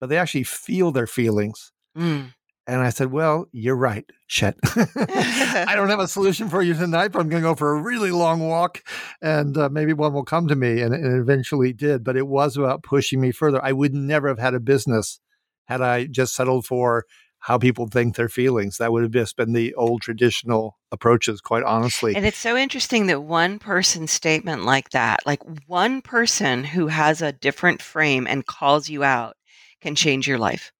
but 0.00 0.08
they 0.08 0.18
actually 0.18 0.44
feel 0.44 0.92
their 0.92 1.06
feelings. 1.06 1.72
Mm. 1.96 2.34
And 2.66 2.80
I 2.80 2.90
said, 2.90 3.10
Well, 3.10 3.48
you're 3.52 3.76
right, 3.76 4.08
Chet. 4.28 4.56
I 4.64 5.72
don't 5.74 5.88
have 5.88 6.00
a 6.00 6.08
solution 6.08 6.48
for 6.48 6.62
you 6.62 6.74
tonight, 6.74 7.08
but 7.12 7.20
I'm 7.20 7.28
going 7.28 7.42
to 7.42 7.48
go 7.48 7.54
for 7.54 7.76
a 7.76 7.82
really 7.82 8.10
long 8.10 8.40
walk 8.40 8.82
and 9.20 9.56
uh, 9.56 9.68
maybe 9.68 9.92
one 9.92 10.12
will 10.12 10.24
come 10.24 10.48
to 10.48 10.54
me. 10.54 10.80
And 10.80 10.94
it 10.94 11.04
eventually 11.04 11.72
did. 11.72 12.04
But 12.04 12.16
it 12.16 12.26
was 12.26 12.56
about 12.56 12.82
pushing 12.82 13.20
me 13.20 13.32
further. 13.32 13.62
I 13.64 13.72
would 13.72 13.94
never 13.94 14.28
have 14.28 14.38
had 14.38 14.54
a 14.54 14.60
business 14.60 15.20
had 15.64 15.80
I 15.80 16.06
just 16.06 16.34
settled 16.34 16.66
for 16.66 17.06
how 17.42 17.58
people 17.58 17.88
think 17.88 18.14
their 18.14 18.28
feelings. 18.28 18.78
That 18.78 18.92
would 18.92 19.02
have 19.02 19.10
just 19.10 19.36
been 19.36 19.52
the 19.52 19.74
old 19.74 20.00
traditional 20.00 20.78
approaches, 20.92 21.40
quite 21.40 21.64
honestly. 21.64 22.14
And 22.14 22.24
it's 22.24 22.38
so 22.38 22.56
interesting 22.56 23.06
that 23.06 23.24
one 23.24 23.58
person's 23.58 24.12
statement 24.12 24.64
like 24.64 24.90
that, 24.90 25.26
like 25.26 25.40
one 25.66 26.02
person 26.02 26.62
who 26.62 26.86
has 26.86 27.20
a 27.20 27.32
different 27.32 27.82
frame 27.82 28.28
and 28.28 28.46
calls 28.46 28.88
you 28.88 29.02
out, 29.02 29.36
can 29.80 29.96
change 29.96 30.28
your 30.28 30.38
life. 30.38 30.72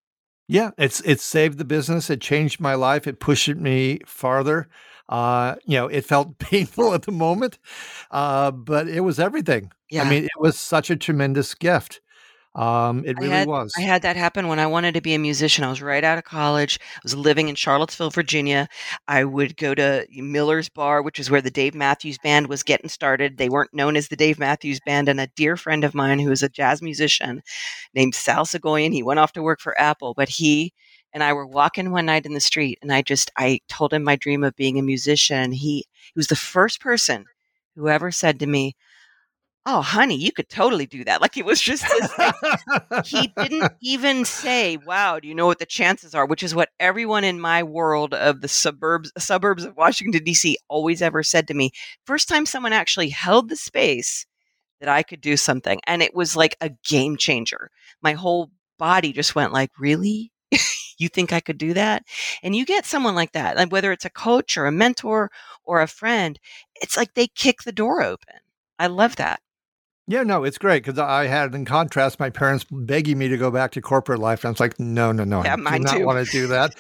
Yeah, 0.49 0.71
it's 0.77 1.01
it 1.03 1.21
saved 1.21 1.59
the 1.59 1.65
business. 1.65 2.11
It 2.11 2.21
changed 2.21 2.61
my 2.61 2.75
life. 2.75 3.07
It 3.07 3.21
pushed 3.21 3.49
me 3.57 4.01
farther. 4.07 4.69
Uh, 5.09 5.57
you 5.65 5.77
know, 5.77 5.89
it 5.89 6.05
felt 6.05 6.39
painful 6.39 6.95
at 6.95 7.03
the 7.03 7.13
moment, 7.13 7.59
uh, 8.11 8.51
but 8.51 8.89
it 8.89 9.01
was 9.01 9.19
everything. 9.19 9.71
Yeah. 9.91 10.03
I 10.05 10.11
mean, 10.11 10.25
it 10.25 10.31
was 10.39 10.59
such 10.59 10.91
a 10.91 10.97
tremendous 10.97 11.55
gift. 11.55 12.01
Um, 12.55 13.05
it 13.07 13.17
really 13.19 13.33
I 13.33 13.39
had, 13.39 13.49
was. 13.49 13.73
I 13.79 13.81
had 13.81 14.03
that 14.03 14.17
happen 14.17 14.47
when 14.47 14.59
I 14.59 14.67
wanted 14.67 14.93
to 14.95 15.01
be 15.01 15.15
a 15.15 15.19
musician. 15.19 15.65
I 15.65 15.71
was 15.71 15.81
right 15.81 16.05
out 16.05 16.19
of 16.19 16.25
college. 16.25 16.79
I 16.97 17.01
was 17.03 17.17
living 17.17 17.49
in 17.49 17.55
Charlottesville, 17.55 18.11
Virginia. 18.11 18.69
I 19.09 19.25
would 19.25 19.57
go 19.57 19.75
to 19.75 20.07
Miller's 20.11 20.69
Bar, 20.69 21.03
which 21.03 21.19
is 21.19 21.31
where 21.31 21.41
the 21.41 21.51
Dave 21.51 21.75
Matthews 21.75 22.19
Band 22.19 22.49
was 22.49 22.63
getting 22.63 22.91
started. 22.91 23.39
They 23.39 23.49
weren't 23.49 23.73
known 23.73 23.97
as 23.97 24.09
the 24.09 24.17
Dave 24.17 24.39
Matthews 24.39 24.81
Band. 24.85 25.09
And 25.09 25.21
a 25.21 25.29
dear 25.29 25.57
friend 25.57 25.83
of 25.83 25.95
mine 25.95 26.19
who 26.19 26.31
is 26.31 26.43
a 26.43 26.49
jazz 26.49 26.83
musician 26.83 27.43
named 27.95 28.15
Sal 28.15 28.45
Segoyan, 28.45 28.93
he 28.93 29.03
went 29.03 29.21
off 29.21 29.33
to 29.33 29.43
work 29.43 29.61
for 29.61 29.79
Apple, 29.81 30.13
but 30.15 30.29
he 30.29 30.75
and 31.15 31.23
I 31.23 31.33
were 31.33 31.47
walking 31.47 31.91
one 31.91 32.07
night 32.07 32.27
in 32.27 32.35
the 32.35 32.41
street 32.41 32.79
and 32.83 32.93
I 32.93 33.03
just 33.03 33.31
I 33.37 33.61
told 33.69 33.93
him 33.93 34.03
my 34.03 34.17
dream 34.17 34.45
of 34.45 34.57
being 34.57 34.79
a 34.79 34.83
musician. 34.83 35.53
He 35.53 35.87
he 36.15 36.19
was 36.19 36.27
the 36.27 36.37
first 36.37 36.81
person 36.81 37.25
who 37.77 37.89
ever 37.89 38.11
said 38.11 38.39
to 38.41 38.47
me, 38.47 38.77
oh 39.67 39.81
honey 39.81 40.17
you 40.17 40.33
could 40.33 40.49
totally 40.49 40.87
do 40.87 41.05
that. 41.05 41.21
Like 41.21 41.37
it 41.37 41.45
was 41.45 41.61
just 41.61 41.85
this 41.87 43.09
he 43.09 43.29
didn't 43.37 43.73
even 43.83 44.25
say 44.25 44.77
wow 44.77 45.21
do 45.21 45.29
you 45.29 45.35
know 45.35 45.47
what 45.47 45.59
the 45.59 45.67
chances 45.67 46.15
are? 46.15 46.27
which 46.27 46.43
is 46.43 46.55
what 46.55 46.71
everyone 46.81 47.25
in 47.25 47.41
my 47.41 47.63
world 47.63 48.15
of 48.15 48.41
the 48.41 48.49
suburbs 48.49 49.13
suburbs 49.19 49.65
of 49.65 49.77
washington 49.77 50.23
d.c 50.25 50.57
always 50.69 51.03
ever 51.03 51.23
said 51.23 51.47
to 51.49 51.55
me. 51.55 51.71
First 52.07 52.29
time 52.29 52.47
someone 52.47 52.73
actually 52.73 53.09
held 53.11 53.49
the 53.49 53.57
space 53.57 54.27
that 54.81 54.89
i 54.89 55.03
could 55.03 55.21
do 55.21 55.37
something 55.37 55.81
and 55.87 56.03
it 56.03 56.15
was 56.15 56.37
like 56.37 56.57
a 56.61 56.71
game 56.85 57.17
changer. 57.17 57.71
My 58.03 58.13
whole 58.15 58.51
body 58.79 59.13
just 59.13 59.35
went 59.35 59.53
like 59.53 59.71
really? 59.79 60.33
You 60.99 61.09
think 61.09 61.33
i 61.33 61.41
could 61.41 61.59
do 61.59 61.75
that? 61.75 62.05
And 62.45 62.55
you 62.55 62.65
get 62.65 62.87
someone 62.87 63.17
like 63.17 63.33
that 63.33 63.57
like 63.57 63.73
whether 63.73 63.91
it's 63.91 64.05
a 64.05 64.11
coach 64.11 64.57
or 64.57 64.67
a 64.67 64.73
mentor 64.73 65.31
or 65.65 65.81
a 65.81 65.89
friend 65.89 66.39
it's 66.77 66.97
like 66.97 67.15
they 67.15 67.27
kick 67.29 67.63
the 67.63 67.73
door 67.73 68.03
open. 68.03 68.37
I 68.79 68.87
love 68.89 69.17
that 69.17 69.41
yeah, 70.09 70.25
no, 70.25 70.43
it's 70.43 70.59
great 70.59 70.85
because 70.85 70.99
I 70.99 71.27
had, 71.27 71.55
in 71.55 71.65
contrast, 71.65 72.19
my 72.19 72.29
parents 72.29 72.67
begging 72.71 73.19
me 73.19 73.29
to 73.29 73.37
go 73.37 73.53
back 73.53 73.71
to 73.73 73.81
corporate 73.81 74.19
life. 74.19 74.43
And 74.43 74.49
I 74.49 74.51
was 74.51 74.61
like, 74.61 74.79
no, 74.81 75.13
no, 75.13 75.23
no, 75.23 75.45
yeah, 75.45 75.57
I 75.65 75.79
do 75.79 75.85
not 75.85 76.03
want 76.03 76.27
to 76.27 76.31
do 76.31 76.49
that. 76.49 76.75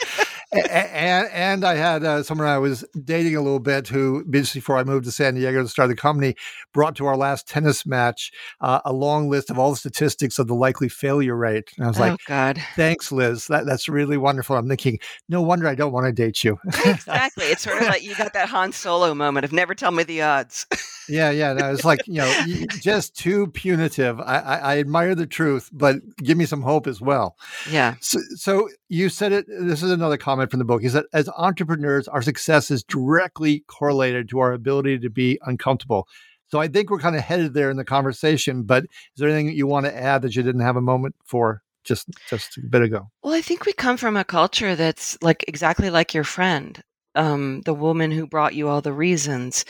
and, 0.53 1.29
and, 1.33 1.65
I 1.65 1.77
had 1.77 2.05
uh, 2.05 2.23
someone 2.25 2.49
I 2.49 2.59
was 2.59 2.85
dating 3.05 3.37
a 3.37 3.41
little 3.41 3.61
bit 3.61 3.87
who, 3.87 4.25
before 4.25 4.77
I 4.77 4.83
moved 4.83 5.05
to 5.05 5.13
San 5.13 5.35
Diego 5.35 5.63
to 5.63 5.69
start 5.69 5.89
the 5.89 5.95
company, 5.95 6.35
brought 6.75 6.97
to 6.97 7.07
our 7.07 7.17
last 7.17 7.49
tennis 7.49 7.87
match 7.87 8.33
uh, 8.61 8.81
a 8.85 8.93
long 8.93 9.31
list 9.31 9.51
of 9.51 9.59
all 9.59 9.71
the 9.71 9.77
statistics 9.77 10.41
of 10.41 10.49
the 10.49 10.55
likely 10.55 10.89
failure 10.89 11.37
rate. 11.37 11.71
And 11.77 11.87
I 11.87 11.89
was 11.89 11.99
oh, 11.99 12.01
like, 12.01 12.21
God. 12.27 12.61
thanks, 12.75 13.13
Liz. 13.13 13.47
That, 13.47 13.67
that's 13.67 13.89
really 13.89 14.19
wonderful. 14.19 14.57
I'm 14.57 14.69
thinking, 14.69 14.99
no 15.29 15.43
wonder 15.43 15.69
I 15.69 15.77
don't 15.77 15.93
want 15.93 16.07
to 16.07 16.13
date 16.13 16.43
you. 16.43 16.59
exactly. 16.85 17.47
It's 17.47 17.63
sort 17.63 17.81
of 17.81 17.89
like 17.89 18.03
you 18.03 18.17
got 18.17 18.33
that 18.33 18.49
Han 18.49 18.73
Solo 18.73 19.15
moment 19.15 19.45
of 19.45 19.53
never 19.53 19.77
tell 19.77 19.93
me 19.93 20.03
the 20.03 20.23
odds. 20.23 20.67
yeah, 21.09 21.31
yeah. 21.31 21.53
No, 21.53 21.73
it's 21.73 21.85
like, 21.85 22.07
you 22.07 22.15
know, 22.15 22.45
just 22.81 23.17
too 23.17 23.49
punitive. 23.49 24.21
I, 24.21 24.39
I, 24.39 24.57
I, 24.57 24.79
admire 24.79 25.15
the 25.15 25.27
truth, 25.27 25.71
but 25.73 25.97
give 26.17 26.39
me 26.39 26.47
some 26.47 26.63
hope 26.63 26.87
as 26.87 27.01
well. 27.01 27.37
Yeah. 27.71 27.95
So, 28.01 28.21
so 28.37 28.69
you 28.89 29.09
said 29.09 29.33
it. 29.33 29.47
This 29.49 29.83
is 29.83 29.91
another 29.91 30.17
comment 30.17 30.51
from 30.51 30.59
the 30.59 30.65
book. 30.65 30.83
Is 30.85 30.93
that 30.93 31.07
as 31.13 31.29
entrepreneurs, 31.37 32.09
our 32.09 32.23
success 32.23 32.71
is 32.71 32.83
directly 32.85 33.65
correlated 33.67 34.29
to 34.31 34.41
our 34.41 34.53
ability 34.53 34.99
to 35.01 35.11
be 35.11 35.39
uncomfortable. 35.43 36.09
So 36.49 36.61
I 36.61 36.69
think 36.69 36.91
we're 36.91 36.99
kind 36.99 37.17
of 37.17 37.23
headed 37.23 37.55
there 37.55 37.71
in 37.71 37.79
the 37.79 37.85
conversation. 37.85 38.63
But 38.65 38.85
is 38.85 38.91
there 39.17 39.29
anything 39.29 39.47
that 39.47 39.55
you 39.55 39.67
want 39.67 39.87
to 39.87 39.97
add 39.97 40.23
that 40.23 40.37
you 40.37 40.43
didn't 40.43 40.61
have 40.61 40.77
a 40.77 40.83
moment 40.83 41.15
for 41.25 41.63
just 41.85 42.09
just 42.29 42.59
a 42.59 42.61
bit 42.69 42.83
ago? 42.83 43.09
Well, 43.23 43.35
I 43.35 43.41
think 43.41 43.65
we 43.65 43.73
come 43.73 43.97
from 43.97 44.17
a 44.17 44.25
culture 44.25 44.77
that's 44.77 45.19
like 45.23 45.45
exactly 45.49 45.91
like 45.91 46.15
your 46.15 46.25
friend, 46.25 46.83
um, 47.15 47.63
the 47.63 47.75
woman 47.75 48.11
who 48.11 48.27
brought 48.27 48.55
you 48.55 48.69
all 48.69 48.81
the 48.81 48.93
reasons. 48.93 49.65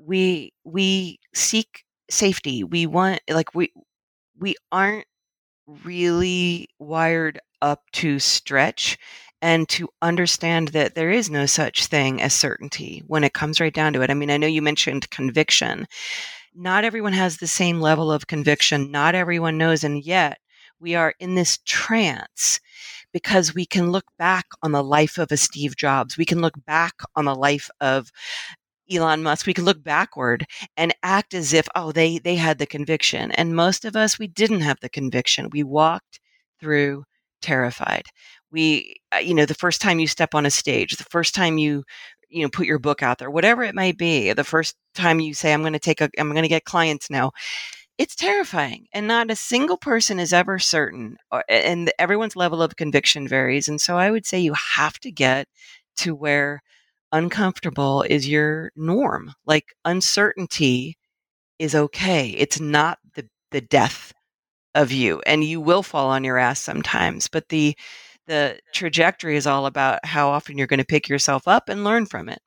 We 0.00 0.52
we 0.64 1.18
seek 1.34 1.84
safety. 2.10 2.64
We 2.64 2.86
want 2.86 3.20
like 3.28 3.54
we 3.54 3.72
we 4.38 4.56
aren't 4.72 5.06
really 5.84 6.68
wired 6.78 7.40
up 7.62 7.82
to 7.92 8.18
stretch 8.18 8.98
and 9.42 9.68
to 9.68 9.88
understand 10.02 10.68
that 10.68 10.94
there 10.94 11.10
is 11.10 11.30
no 11.30 11.46
such 11.46 11.86
thing 11.86 12.20
as 12.20 12.34
certainty 12.34 13.02
when 13.06 13.24
it 13.24 13.34
comes 13.34 13.60
right 13.60 13.72
down 13.72 13.92
to 13.94 14.02
it. 14.02 14.10
I 14.10 14.14
mean, 14.14 14.30
I 14.30 14.36
know 14.36 14.46
you 14.46 14.62
mentioned 14.62 15.10
conviction. 15.10 15.86
Not 16.54 16.84
everyone 16.84 17.12
has 17.12 17.36
the 17.38 17.46
same 17.46 17.80
level 17.80 18.12
of 18.12 18.26
conviction. 18.26 18.90
Not 18.90 19.14
everyone 19.14 19.56
knows. 19.58 19.84
And 19.84 20.04
yet 20.04 20.38
we 20.80 20.94
are 20.94 21.14
in 21.20 21.34
this 21.34 21.58
trance 21.64 22.60
because 23.12 23.54
we 23.54 23.66
can 23.66 23.90
look 23.90 24.06
back 24.18 24.46
on 24.62 24.72
the 24.72 24.84
life 24.84 25.18
of 25.18 25.32
a 25.32 25.36
Steve 25.36 25.76
Jobs. 25.76 26.16
We 26.16 26.24
can 26.24 26.40
look 26.40 26.54
back 26.66 26.94
on 27.16 27.24
the 27.24 27.34
life 27.34 27.70
of 27.80 28.10
Elon 28.92 29.22
Musk, 29.22 29.46
we 29.46 29.54
can 29.54 29.64
look 29.64 29.82
backward 29.82 30.46
and 30.76 30.94
act 31.02 31.34
as 31.34 31.52
if, 31.52 31.68
oh, 31.74 31.92
they 31.92 32.18
they 32.18 32.36
had 32.36 32.58
the 32.58 32.66
conviction. 32.66 33.30
And 33.32 33.54
most 33.56 33.84
of 33.84 33.96
us, 33.96 34.18
we 34.18 34.26
didn't 34.26 34.60
have 34.60 34.78
the 34.80 34.88
conviction. 34.88 35.48
We 35.50 35.62
walked 35.62 36.20
through 36.60 37.04
terrified. 37.42 38.04
We, 38.52 38.96
uh, 39.14 39.18
you 39.18 39.34
know, 39.34 39.46
the 39.46 39.54
first 39.54 39.80
time 39.80 40.00
you 40.00 40.06
step 40.06 40.34
on 40.34 40.46
a 40.46 40.50
stage, 40.50 40.96
the 40.96 41.04
first 41.04 41.34
time 41.34 41.56
you, 41.58 41.84
you 42.28 42.42
know, 42.42 42.50
put 42.50 42.66
your 42.66 42.78
book 42.78 43.02
out 43.02 43.18
there, 43.18 43.30
whatever 43.30 43.62
it 43.62 43.74
might 43.74 43.96
be, 43.98 44.32
the 44.32 44.44
first 44.44 44.76
time 44.94 45.20
you 45.20 45.34
say, 45.34 45.52
I'm 45.52 45.62
going 45.62 45.72
to 45.72 45.78
take 45.78 46.00
a, 46.00 46.10
I'm 46.18 46.30
going 46.32 46.42
to 46.42 46.48
get 46.48 46.64
clients 46.64 47.10
now. 47.10 47.32
It's 47.98 48.16
terrifying, 48.16 48.86
and 48.94 49.06
not 49.06 49.30
a 49.30 49.36
single 49.36 49.76
person 49.76 50.18
is 50.18 50.32
ever 50.32 50.58
certain, 50.58 51.16
uh, 51.32 51.42
and 51.48 51.92
everyone's 51.98 52.34
level 52.36 52.62
of 52.62 52.76
conviction 52.76 53.28
varies. 53.28 53.68
And 53.68 53.80
so, 53.80 53.98
I 53.98 54.10
would 54.10 54.26
say 54.26 54.38
you 54.40 54.54
have 54.76 54.98
to 55.00 55.12
get 55.12 55.46
to 55.98 56.14
where 56.14 56.62
uncomfortable 57.12 58.02
is 58.02 58.28
your 58.28 58.72
norm. 58.76 59.32
Like 59.46 59.74
uncertainty 59.84 60.96
is 61.58 61.74
okay. 61.74 62.30
It's 62.30 62.60
not 62.60 62.98
the 63.14 63.28
the 63.52 63.60
death 63.62 64.12
of 64.74 64.92
you 64.92 65.22
and 65.26 65.44
you 65.44 65.60
will 65.60 65.82
fall 65.82 66.10
on 66.10 66.24
your 66.24 66.38
ass 66.38 66.60
sometimes, 66.60 67.28
but 67.28 67.48
the 67.50 67.76
the 68.28 68.60
trajectory 68.74 69.36
is 69.36 69.46
all 69.46 69.66
about 69.66 70.04
how 70.06 70.30
often 70.30 70.58
you're 70.58 70.66
going 70.68 70.78
to 70.80 70.86
pick 70.86 71.08
yourself 71.08 71.48
up 71.48 71.68
and 71.68 71.84
learn 71.84 72.06
from 72.06 72.28
it. 72.28 72.40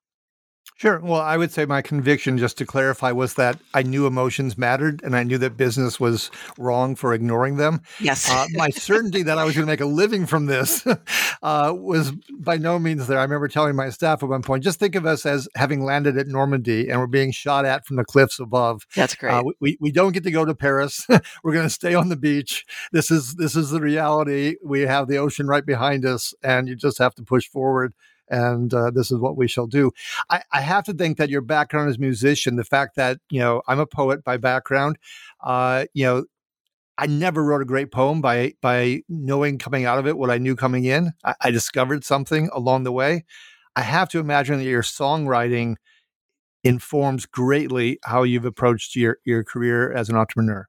Sure. 0.75 0.99
Well, 0.99 1.21
I 1.21 1.37
would 1.37 1.51
say 1.51 1.65
my 1.65 1.81
conviction, 1.81 2.37
just 2.37 2.57
to 2.57 2.65
clarify, 2.65 3.11
was 3.11 3.35
that 3.35 3.59
I 3.73 3.83
knew 3.83 4.07
emotions 4.07 4.57
mattered 4.57 5.01
and 5.03 5.15
I 5.15 5.23
knew 5.23 5.37
that 5.37 5.55
business 5.55 5.99
was 5.99 6.31
wrong 6.57 6.95
for 6.95 7.13
ignoring 7.13 7.57
them. 7.57 7.81
Yes. 7.99 8.29
uh, 8.29 8.47
my 8.53 8.69
certainty 8.69 9.23
that 9.23 9.37
I 9.37 9.45
was 9.45 9.55
going 9.55 9.65
to 9.65 9.71
make 9.71 9.81
a 9.81 9.85
living 9.85 10.25
from 10.25 10.47
this 10.47 10.85
uh, 11.43 11.73
was 11.75 12.11
by 12.31 12.57
no 12.57 12.79
means 12.79 13.07
there. 13.07 13.19
I 13.19 13.23
remember 13.23 13.47
telling 13.47 13.75
my 13.75 13.89
staff 13.91 14.23
at 14.23 14.29
one 14.29 14.41
point, 14.41 14.63
just 14.63 14.79
think 14.79 14.95
of 14.95 15.05
us 15.05 15.25
as 15.25 15.47
having 15.55 15.83
landed 15.83 16.17
at 16.17 16.27
Normandy 16.27 16.89
and 16.89 16.99
we're 16.99 17.07
being 17.07 17.31
shot 17.31 17.65
at 17.65 17.85
from 17.85 17.97
the 17.97 18.05
cliffs 18.05 18.39
above. 18.39 18.87
That's 18.95 19.15
great. 19.15 19.31
Uh, 19.31 19.43
we, 19.59 19.77
we 19.79 19.91
don't 19.91 20.11
get 20.11 20.23
to 20.23 20.31
go 20.31 20.43
to 20.43 20.55
Paris. 20.55 21.05
we're 21.43 21.53
going 21.53 21.67
to 21.67 21.69
stay 21.69 21.93
on 21.93 22.09
the 22.09 22.17
beach. 22.17 22.65
This 22.91 23.11
is 23.11 23.35
this 23.35 23.55
is 23.55 23.69
the 23.69 23.81
reality. 23.81 24.55
We 24.63 24.81
have 24.81 25.07
the 25.07 25.17
ocean 25.17 25.47
right 25.47 25.65
behind 25.65 26.05
us 26.05 26.33
and 26.43 26.67
you 26.67 26.75
just 26.75 26.97
have 26.97 27.13
to 27.15 27.23
push 27.23 27.47
forward 27.47 27.93
and 28.29 28.73
uh, 28.73 28.91
this 28.91 29.11
is 29.11 29.19
what 29.19 29.37
we 29.37 29.47
shall 29.47 29.67
do. 29.67 29.91
I, 30.29 30.41
I, 30.51 30.61
have 30.61 30.83
to 30.85 30.93
think 30.93 31.17
that 31.17 31.29
your 31.29 31.41
background 31.41 31.89
as 31.89 31.99
musician, 31.99 32.55
the 32.55 32.63
fact 32.63 32.95
that 32.95 33.19
you 33.29 33.39
know 33.39 33.61
I'm 33.67 33.79
a 33.79 33.85
poet 33.85 34.23
by 34.23 34.37
background, 34.37 34.97
uh, 35.41 35.85
you 35.93 36.05
know, 36.05 36.25
I 36.97 37.07
never 37.07 37.43
wrote 37.43 37.61
a 37.61 37.65
great 37.65 37.91
poem 37.91 38.21
by 38.21 38.53
by 38.61 39.01
knowing 39.09 39.57
coming 39.57 39.85
out 39.85 39.99
of 39.99 40.07
it 40.07 40.17
what 40.17 40.29
I 40.29 40.37
knew 40.37 40.55
coming 40.55 40.85
in. 40.85 41.11
I, 41.23 41.35
I 41.41 41.51
discovered 41.51 42.03
something 42.03 42.49
along 42.53 42.83
the 42.83 42.91
way. 42.91 43.25
I 43.75 43.81
have 43.81 44.09
to 44.09 44.19
imagine 44.19 44.57
that 44.57 44.65
your 44.65 44.83
songwriting 44.83 45.75
informs 46.63 47.25
greatly 47.25 47.99
how 48.03 48.23
you've 48.23 48.45
approached 48.45 48.95
your 48.95 49.17
your 49.25 49.43
career 49.43 49.91
as 49.91 50.09
an 50.09 50.15
entrepreneur. 50.15 50.67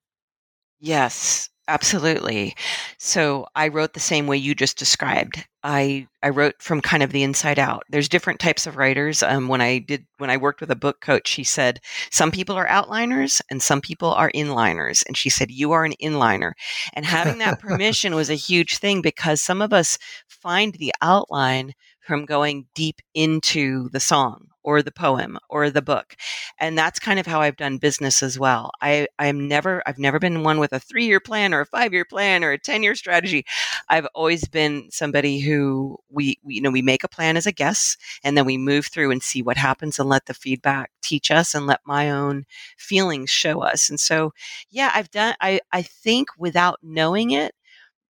Yes, 0.81 1.51
absolutely. 1.69 2.55
So 2.99 3.47
I 3.55 3.69
wrote 3.69 3.95
the 3.95 4.01
same 4.01 4.27
way 4.27 4.37
you 4.37 4.55
just 4.55 4.79
described. 4.79 5.47
I 5.63 6.07
I 6.23 6.29
wrote 6.29 6.61
from 6.61 6.81
kind 6.81 7.03
of 7.03 7.13
the 7.13 7.23
inside 7.23 7.59
out. 7.59 7.85
There's 7.89 8.09
different 8.09 8.41
types 8.41 8.67
of 8.67 8.77
writers. 8.77 9.23
Um, 9.23 9.49
when 9.49 9.61
I 9.61 9.79
did 9.79 10.05
when 10.19 10.31
I 10.31 10.37
worked 10.37 10.61
with 10.61 10.71
a 10.71 10.77
book 10.77 11.01
coach, 11.01 11.27
she 11.27 11.45
said 11.45 11.81
some 12.11 12.31
people 12.31 12.57
are 12.57 12.67
outliners 12.67 13.41
and 13.51 13.63
some 13.63 13.81
people 13.81 14.13
are 14.13 14.31
inliners, 14.35 15.03
and 15.07 15.17
she 15.17 15.31
said 15.31 15.51
you 15.51 15.73
are 15.73 15.85
an 15.85 15.95
inliner. 15.99 16.55
And 16.93 17.07
having 17.07 17.39
that 17.39 17.61
permission 17.61 18.15
was 18.15 18.31
a 18.31 18.35
huge 18.35 18.77
thing 18.79 19.01
because 19.01 19.43
some 19.43 19.63
of 19.63 19.73
us 19.73 19.99
find 20.29 20.75
the 20.75 20.93
outline 21.01 21.73
from 22.01 22.27
going 22.27 22.67
deep 22.75 23.01
into 23.15 23.89
the 23.91 24.01
song 24.01 24.49
or 24.65 24.83
the 24.83 24.91
poem 24.93 25.39
or 25.49 25.71
the 25.71 25.83
book. 25.83 26.17
And 26.59 26.77
that's 26.77 26.99
kind 26.99 27.21
of 27.21 27.27
how 27.27 27.41
I've 27.41 27.57
done 27.57 27.79
business 27.79 28.23
as 28.23 28.39
well. 28.39 28.71
I 28.81 29.07
I'm 29.19 29.47
never 29.49 29.83
I've 29.87 29.99
never 29.99 30.19
been 30.19 30.43
one 30.43 30.59
with 30.59 30.73
a 30.73 30.81
3-year 30.81 31.21
plan 31.21 31.55
or 31.55 31.61
a 31.61 31.67
5-year 31.67 32.05
plan 32.07 32.43
or 32.43 32.53
a 32.53 32.59
10-year 32.59 32.95
strategy. 32.95 33.45
I've 33.89 34.07
always 34.15 34.49
been 34.49 34.89
somebody 34.91 35.41
who 35.41 35.99
we, 36.11 36.39
we 36.43 36.55
you 36.57 36.61
know 36.61 36.71
we 36.71 36.83
make 36.83 37.05
a 37.05 37.09
plan 37.09 37.37
as 37.37 37.47
a 37.47 37.53
guest 37.53 37.99
and 38.25 38.37
then 38.37 38.47
we 38.47 38.59
move 38.59 38.87
through 38.87 39.11
and 39.11 39.23
see 39.23 39.43
what 39.43 39.57
happens 39.57 39.99
and 39.99 40.09
let 40.09 40.27
the 40.27 40.35
feedback 40.35 40.91
teach 41.03 41.31
us 41.31 41.55
and 41.55 41.67
let 41.67 41.81
my 41.87 42.11
own 42.11 42.45
feelings 42.79 43.31
show 43.31 43.61
us. 43.61 43.91
And 43.91 44.01
so 44.01 44.33
yeah, 44.71 44.91
I've 44.95 45.11
done 45.11 45.35
I 45.41 45.61
I 45.73 45.83
think 45.83 46.29
without 46.39 46.79
knowing 46.83 47.31
it 47.33 47.55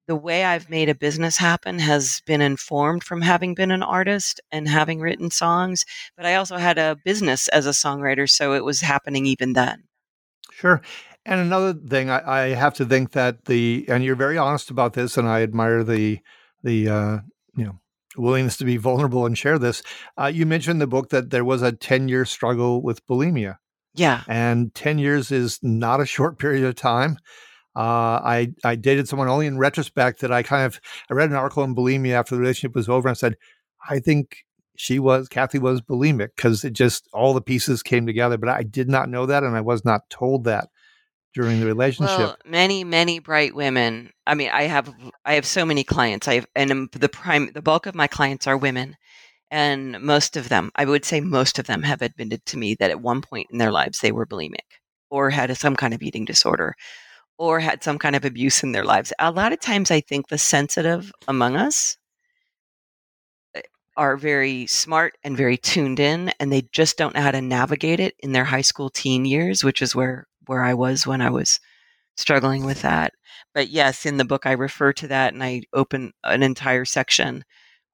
the 0.06 0.16
way 0.16 0.44
I've 0.44 0.68
made 0.68 0.88
a 0.88 0.94
business 0.94 1.36
happen 1.36 1.78
has 1.78 2.20
been 2.26 2.40
informed 2.40 3.04
from 3.04 3.22
having 3.22 3.54
been 3.54 3.70
an 3.70 3.82
artist 3.82 4.40
and 4.52 4.68
having 4.68 5.00
written 5.00 5.30
songs, 5.30 5.84
but 6.16 6.26
I 6.26 6.34
also 6.34 6.56
had 6.56 6.78
a 6.78 6.96
business 7.04 7.48
as 7.48 7.66
a 7.66 7.70
songwriter, 7.70 8.28
so 8.28 8.54
it 8.54 8.64
was 8.64 8.80
happening 8.80 9.26
even 9.26 9.54
then. 9.54 9.84
Sure. 10.52 10.82
And 11.26 11.40
another 11.40 11.72
thing, 11.72 12.10
I, 12.10 12.42
I 12.42 12.48
have 12.48 12.74
to 12.74 12.84
think 12.84 13.12
that 13.12 13.46
the 13.46 13.86
and 13.88 14.04
you're 14.04 14.14
very 14.14 14.36
honest 14.36 14.70
about 14.70 14.92
this, 14.92 15.16
and 15.16 15.26
I 15.26 15.42
admire 15.42 15.82
the 15.82 16.20
the 16.62 16.88
uh, 16.88 17.18
you 17.56 17.64
know 17.64 17.78
willingness 18.16 18.56
to 18.58 18.64
be 18.64 18.76
vulnerable 18.76 19.26
and 19.26 19.36
share 19.36 19.58
this. 19.58 19.82
Uh, 20.20 20.26
you 20.26 20.46
mentioned 20.46 20.80
the 20.80 20.86
book 20.86 21.10
that 21.10 21.30
there 21.30 21.44
was 21.44 21.62
a 21.62 21.72
10 21.72 22.08
year 22.08 22.24
struggle 22.24 22.82
with 22.82 23.06
bulimia. 23.06 23.56
Yeah. 23.94 24.22
And 24.28 24.74
10 24.74 24.98
years 24.98 25.30
is 25.30 25.58
not 25.62 26.00
a 26.00 26.06
short 26.06 26.38
period 26.38 26.64
of 26.64 26.74
time. 26.74 27.18
Uh, 27.76 28.22
I 28.22 28.52
I 28.62 28.76
dated 28.76 29.08
someone 29.08 29.28
only 29.28 29.46
in 29.46 29.58
retrospect 29.58 30.20
that 30.20 30.32
I 30.32 30.42
kind 30.42 30.64
of 30.64 30.80
I 31.10 31.14
read 31.14 31.30
an 31.30 31.36
article 31.36 31.62
on 31.62 31.74
bulimia 31.74 32.12
after 32.12 32.34
the 32.34 32.40
relationship 32.40 32.74
was 32.74 32.88
over 32.88 33.08
and 33.08 33.18
said, 33.18 33.36
I 33.88 33.98
think 33.98 34.44
she 34.76 34.98
was 34.98 35.28
Kathy 35.28 35.58
was 35.58 35.80
bulimic 35.80 36.30
because 36.36 36.64
it 36.64 36.72
just 36.72 37.08
all 37.12 37.34
the 37.34 37.40
pieces 37.40 37.82
came 37.82 38.06
together. 38.06 38.38
But 38.38 38.48
I 38.48 38.62
did 38.62 38.88
not 38.88 39.08
know 39.08 39.26
that, 39.26 39.42
and 39.42 39.56
I 39.56 39.60
was 39.60 39.84
not 39.84 40.08
told 40.10 40.44
that 40.44 40.68
during 41.34 41.60
the 41.60 41.66
relationship. 41.66 42.18
Well, 42.18 42.36
many 42.44 42.84
many 42.84 43.18
bright 43.18 43.54
women. 43.54 44.12
I 44.26 44.34
mean, 44.34 44.50
I 44.52 44.64
have 44.64 44.92
I 45.24 45.34
have 45.34 45.46
so 45.46 45.66
many 45.66 45.84
clients. 45.84 46.28
I 46.28 46.34
have, 46.34 46.46
and 46.54 46.88
the 46.92 47.08
prime 47.08 47.50
the 47.54 47.62
bulk 47.62 47.86
of 47.86 47.94
my 47.94 48.06
clients 48.06 48.46
are 48.46 48.56
women. 48.56 48.96
And 49.50 50.00
most 50.00 50.36
of 50.36 50.48
them, 50.48 50.72
I 50.74 50.84
would 50.84 51.04
say 51.04 51.20
most 51.20 51.58
of 51.58 51.66
them 51.66 51.82
have 51.82 52.02
admitted 52.02 52.44
to 52.46 52.58
me 52.58 52.74
that 52.76 52.90
at 52.90 53.00
one 53.00 53.20
point 53.20 53.48
in 53.52 53.58
their 53.58 53.70
lives 53.70 54.00
they 54.00 54.10
were 54.10 54.26
bulimic 54.26 54.80
or 55.10 55.30
had 55.30 55.56
some 55.56 55.76
kind 55.76 55.94
of 55.94 56.02
eating 56.02 56.24
disorder 56.24 56.74
or 57.38 57.60
had 57.60 57.82
some 57.82 57.98
kind 57.98 58.16
of 58.16 58.24
abuse 58.24 58.62
in 58.62 58.72
their 58.72 58.84
lives. 58.84 59.12
A 59.18 59.30
lot 59.30 59.52
of 59.52 59.60
times, 59.60 59.90
I 59.90 60.00
think 60.00 60.28
the 60.28 60.38
sensitive 60.38 61.12
among 61.28 61.56
us 61.56 61.96
eh, 63.54 63.62
are 63.96 64.16
very 64.16 64.66
smart 64.66 65.16
and 65.24 65.36
very 65.36 65.56
tuned 65.56 66.00
in, 66.00 66.32
and 66.40 66.52
they 66.52 66.62
just 66.72 66.96
don't 66.96 67.14
know 67.14 67.22
how 67.22 67.30
to 67.32 67.40
navigate 67.40 68.00
it 68.00 68.14
in 68.20 68.32
their 68.32 68.44
high 68.44 68.60
school 68.62 68.90
teen 68.90 69.24
years, 69.24 69.64
which 69.64 69.82
is 69.82 69.94
where 69.94 70.26
where 70.46 70.62
I 70.62 70.74
was 70.74 71.06
when 71.06 71.20
I 71.22 71.30
was 71.30 71.60
struggling 72.16 72.64
with 72.64 72.82
that. 72.82 73.14
But 73.54 73.68
yes, 73.68 74.06
in 74.06 74.16
the 74.18 74.24
book, 74.24 74.46
I 74.46 74.52
refer 74.52 74.92
to 74.94 75.08
that, 75.08 75.34
and 75.34 75.42
I 75.42 75.62
open 75.72 76.12
an 76.24 76.42
entire 76.42 76.84
section 76.84 77.44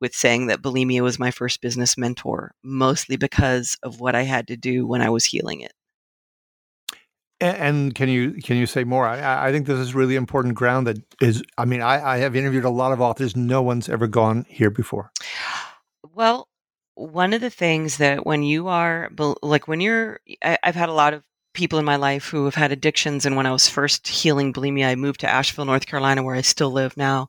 with 0.00 0.14
saying 0.14 0.46
that 0.46 0.62
bulimia 0.62 1.02
was 1.02 1.18
my 1.18 1.30
first 1.30 1.60
business 1.60 1.96
mentor, 1.98 2.52
mostly 2.62 3.16
because 3.16 3.76
of 3.82 4.00
what 4.00 4.14
I 4.14 4.22
had 4.22 4.48
to 4.48 4.56
do 4.56 4.86
when 4.86 5.02
I 5.02 5.10
was 5.10 5.26
healing 5.26 5.60
it. 5.60 5.72
And 7.40 7.94
can 7.94 8.10
you 8.10 8.32
can 8.42 8.58
you 8.58 8.66
say 8.66 8.84
more? 8.84 9.06
I, 9.06 9.48
I 9.48 9.52
think 9.52 9.66
this 9.66 9.78
is 9.78 9.94
really 9.94 10.14
important 10.14 10.54
ground 10.54 10.86
that 10.86 10.98
is. 11.22 11.42
I 11.56 11.64
mean, 11.64 11.80
I, 11.80 12.14
I 12.14 12.16
have 12.18 12.36
interviewed 12.36 12.64
a 12.64 12.70
lot 12.70 12.92
of 12.92 13.00
authors. 13.00 13.34
No 13.34 13.62
one's 13.62 13.88
ever 13.88 14.06
gone 14.06 14.44
here 14.48 14.70
before. 14.70 15.10
Well, 16.14 16.48
one 16.94 17.32
of 17.32 17.40
the 17.40 17.50
things 17.50 17.96
that 17.96 18.26
when 18.26 18.42
you 18.42 18.68
are 18.68 19.10
like 19.42 19.66
when 19.66 19.80
you're, 19.80 20.20
I, 20.44 20.58
I've 20.62 20.74
had 20.74 20.90
a 20.90 20.94
lot 20.94 21.14
of 21.14 21.22
people 21.54 21.78
in 21.78 21.84
my 21.84 21.96
life 21.96 22.26
who 22.28 22.44
have 22.44 22.54
had 22.54 22.72
addictions, 22.72 23.24
and 23.24 23.36
when 23.36 23.46
I 23.46 23.52
was 23.52 23.68
first 23.68 24.06
healing 24.06 24.52
bulimia, 24.52 24.88
I 24.88 24.94
moved 24.94 25.20
to 25.20 25.30
Asheville, 25.30 25.64
North 25.64 25.86
Carolina, 25.86 26.22
where 26.22 26.34
I 26.34 26.42
still 26.42 26.70
live 26.70 26.96
now. 26.96 27.28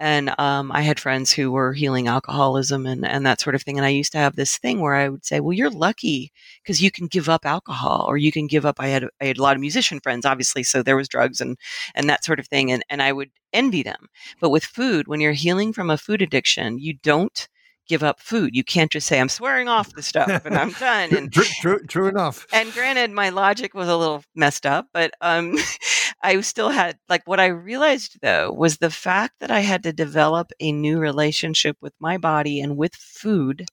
And 0.00 0.34
um, 0.38 0.72
I 0.72 0.80
had 0.80 0.98
friends 0.98 1.30
who 1.30 1.52
were 1.52 1.74
healing 1.74 2.08
alcoholism 2.08 2.86
and, 2.86 3.06
and 3.06 3.26
that 3.26 3.38
sort 3.38 3.54
of 3.54 3.62
thing. 3.62 3.76
And 3.76 3.84
I 3.84 3.90
used 3.90 4.12
to 4.12 4.18
have 4.18 4.34
this 4.34 4.56
thing 4.56 4.80
where 4.80 4.94
I 4.94 5.10
would 5.10 5.26
say, 5.26 5.40
well, 5.40 5.52
you're 5.52 5.70
lucky 5.70 6.32
because 6.62 6.82
you 6.82 6.90
can 6.90 7.06
give 7.06 7.28
up 7.28 7.44
alcohol 7.44 8.06
or 8.08 8.16
you 8.16 8.32
can 8.32 8.46
give 8.46 8.64
up. 8.64 8.80
I 8.80 8.88
had, 8.88 9.04
I 9.20 9.26
had 9.26 9.36
a 9.36 9.42
lot 9.42 9.56
of 9.56 9.60
musician 9.60 10.00
friends, 10.00 10.24
obviously. 10.24 10.62
So 10.62 10.82
there 10.82 10.96
was 10.96 11.06
drugs 11.06 11.42
and, 11.42 11.58
and 11.94 12.08
that 12.08 12.24
sort 12.24 12.40
of 12.40 12.48
thing. 12.48 12.72
And, 12.72 12.82
and 12.88 13.02
I 13.02 13.12
would 13.12 13.30
envy 13.52 13.82
them. 13.82 14.08
But 14.40 14.48
with 14.48 14.64
food, 14.64 15.06
when 15.06 15.20
you're 15.20 15.32
healing 15.32 15.74
from 15.74 15.90
a 15.90 15.98
food 15.98 16.22
addiction, 16.22 16.78
you 16.78 16.94
don't 16.94 17.46
give 17.90 18.02
up 18.04 18.20
food. 18.20 18.54
You 18.54 18.62
can't 18.62 18.90
just 18.90 19.08
say, 19.08 19.18
I'm 19.18 19.28
swearing 19.28 19.66
off 19.66 19.92
the 19.94 20.02
stuff 20.02 20.46
and 20.46 20.56
I'm 20.56 20.70
done. 20.70 21.12
And 21.12 21.32
true, 21.32 21.44
true, 21.60 21.86
true, 21.86 22.08
enough. 22.08 22.46
And 22.52 22.72
granted, 22.72 23.10
my 23.10 23.30
logic 23.30 23.74
was 23.74 23.88
a 23.88 23.96
little 23.96 24.22
messed 24.36 24.64
up, 24.64 24.86
but 24.94 25.10
um, 25.20 25.58
I 26.22 26.40
still 26.42 26.70
had, 26.70 26.98
like, 27.08 27.22
what 27.26 27.40
I 27.40 27.46
realized 27.46 28.18
though 28.22 28.52
was 28.52 28.78
the 28.78 28.90
fact 28.90 29.34
that 29.40 29.50
I 29.50 29.60
had 29.60 29.82
to 29.82 29.92
develop 29.92 30.52
a 30.60 30.70
new 30.70 31.00
relationship 31.00 31.76
with 31.80 31.92
my 31.98 32.16
body 32.16 32.60
and 32.60 32.76
with 32.76 32.94
food 32.94 33.66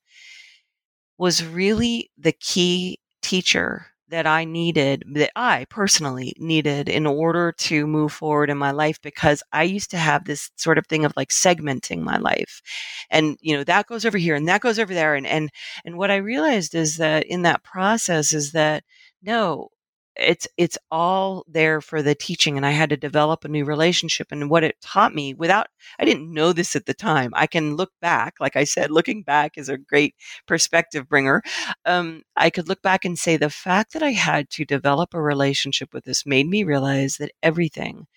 was 1.19 1.45
really 1.45 2.09
the 2.17 2.31
key 2.31 2.99
teacher 3.21 3.85
that 4.09 4.25
I 4.25 4.45
needed, 4.45 5.03
that 5.13 5.31
I 5.35 5.65
personally 5.69 6.33
needed 6.37 6.89
in 6.89 7.05
order 7.05 7.51
to 7.51 7.87
move 7.87 8.13
forward 8.13 8.49
in 8.49 8.57
my 8.57 8.71
life 8.71 9.01
because 9.01 9.43
I 9.51 9.63
used 9.63 9.91
to 9.91 9.97
have 9.97 10.25
this 10.25 10.49
sort 10.55 10.77
of 10.77 10.87
thing 10.87 11.05
of 11.05 11.13
like 11.17 11.29
segmenting 11.29 12.01
my 12.01 12.17
life. 12.17 12.61
And, 13.09 13.37
you 13.41 13.55
know, 13.55 13.63
that 13.65 13.87
goes 13.87 14.05
over 14.05 14.17
here 14.17 14.35
and 14.35 14.47
that 14.47 14.61
goes 14.61 14.79
over 14.79 14.93
there. 14.93 15.15
And, 15.15 15.27
and, 15.27 15.49
and 15.85 15.97
what 15.97 16.11
I 16.11 16.17
realized 16.17 16.75
is 16.75 16.97
that 16.97 17.25
in 17.25 17.41
that 17.43 17.63
process 17.63 18.33
is 18.33 18.53
that 18.53 18.83
no, 19.21 19.69
it's 20.19 20.47
it's 20.57 20.77
all 20.91 21.43
there 21.47 21.81
for 21.81 22.01
the 22.01 22.15
teaching 22.15 22.57
and 22.57 22.65
i 22.65 22.71
had 22.71 22.89
to 22.89 22.97
develop 22.97 23.43
a 23.45 23.47
new 23.47 23.65
relationship 23.65 24.27
and 24.31 24.49
what 24.49 24.63
it 24.63 24.79
taught 24.81 25.13
me 25.13 25.33
without 25.33 25.67
i 25.99 26.05
didn't 26.05 26.33
know 26.33 26.53
this 26.53 26.75
at 26.75 26.85
the 26.85 26.93
time 26.93 27.31
i 27.35 27.47
can 27.47 27.75
look 27.75 27.91
back 28.01 28.35
like 28.39 28.55
i 28.55 28.63
said 28.63 28.91
looking 28.91 29.23
back 29.23 29.57
is 29.57 29.69
a 29.69 29.77
great 29.77 30.15
perspective 30.47 31.07
bringer 31.07 31.41
um, 31.85 32.23
i 32.35 32.49
could 32.49 32.67
look 32.67 32.81
back 32.81 33.05
and 33.05 33.19
say 33.19 33.37
the 33.37 33.49
fact 33.49 33.93
that 33.93 34.03
i 34.03 34.11
had 34.11 34.49
to 34.49 34.65
develop 34.65 35.13
a 35.13 35.21
relationship 35.21 35.93
with 35.93 36.03
this 36.05 36.25
made 36.25 36.47
me 36.47 36.63
realize 36.63 37.17
that 37.17 37.31
everything 37.43 38.07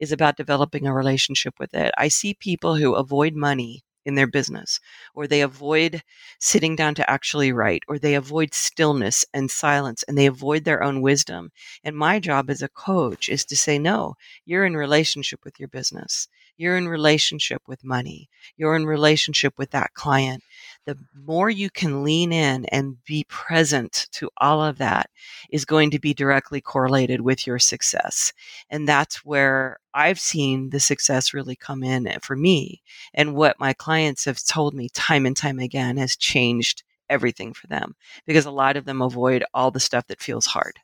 is 0.00 0.12
about 0.12 0.36
developing 0.36 0.86
a 0.86 0.94
relationship 0.94 1.54
with 1.58 1.74
it. 1.74 1.92
I 1.96 2.08
see 2.08 2.34
people 2.34 2.76
who 2.76 2.94
avoid 2.94 3.34
money 3.34 3.82
in 4.06 4.14
their 4.14 4.26
business, 4.26 4.80
or 5.14 5.26
they 5.26 5.42
avoid 5.42 6.02
sitting 6.38 6.74
down 6.76 6.94
to 6.94 7.10
actually 7.10 7.52
write, 7.52 7.82
or 7.88 7.98
they 7.98 8.14
avoid 8.14 8.54
stillness 8.54 9.26
and 9.34 9.50
silence, 9.50 10.02
and 10.04 10.16
they 10.16 10.26
avoid 10.26 10.64
their 10.64 10.82
own 10.82 11.02
wisdom. 11.02 11.50
And 11.84 11.94
my 11.94 12.18
job 12.18 12.48
as 12.48 12.62
a 12.62 12.68
coach 12.68 13.28
is 13.28 13.44
to 13.46 13.56
say, 13.56 13.78
no, 13.78 14.14
you're 14.46 14.64
in 14.64 14.76
relationship 14.76 15.44
with 15.44 15.60
your 15.60 15.68
business. 15.68 16.28
You're 16.56 16.78
in 16.78 16.88
relationship 16.88 17.60
with 17.66 17.84
money. 17.84 18.30
You're 18.56 18.76
in 18.76 18.86
relationship 18.86 19.58
with 19.58 19.72
that 19.72 19.92
client 19.92 20.42
the 20.86 20.96
more 21.14 21.50
you 21.50 21.68
can 21.68 22.04
lean 22.04 22.32
in 22.32 22.64
and 22.66 23.02
be 23.04 23.24
present 23.28 24.06
to 24.12 24.30
all 24.38 24.62
of 24.62 24.78
that 24.78 25.10
is 25.50 25.64
going 25.64 25.90
to 25.90 25.98
be 25.98 26.14
directly 26.14 26.60
correlated 26.60 27.20
with 27.20 27.46
your 27.46 27.58
success. 27.58 28.32
And 28.70 28.88
that's 28.88 29.24
where 29.24 29.78
I've 29.94 30.20
seen 30.20 30.70
the 30.70 30.80
success 30.80 31.34
really 31.34 31.56
come 31.56 31.82
in 31.82 32.06
eh, 32.06 32.18
for 32.22 32.36
me. 32.36 32.82
And 33.12 33.34
what 33.34 33.60
my 33.60 33.72
clients 33.72 34.24
have 34.24 34.42
told 34.44 34.74
me 34.74 34.88
time 34.90 35.26
and 35.26 35.36
time 35.36 35.58
again 35.58 35.96
has 35.96 36.16
changed 36.16 36.84
everything 37.10 37.52
for 37.52 37.66
them 37.66 37.94
because 38.24 38.46
a 38.46 38.50
lot 38.50 38.76
of 38.76 38.84
them 38.84 39.02
avoid 39.02 39.44
all 39.52 39.70
the 39.70 39.80
stuff 39.80 40.06
that 40.06 40.22
feels 40.22 40.46
hard. 40.46 40.78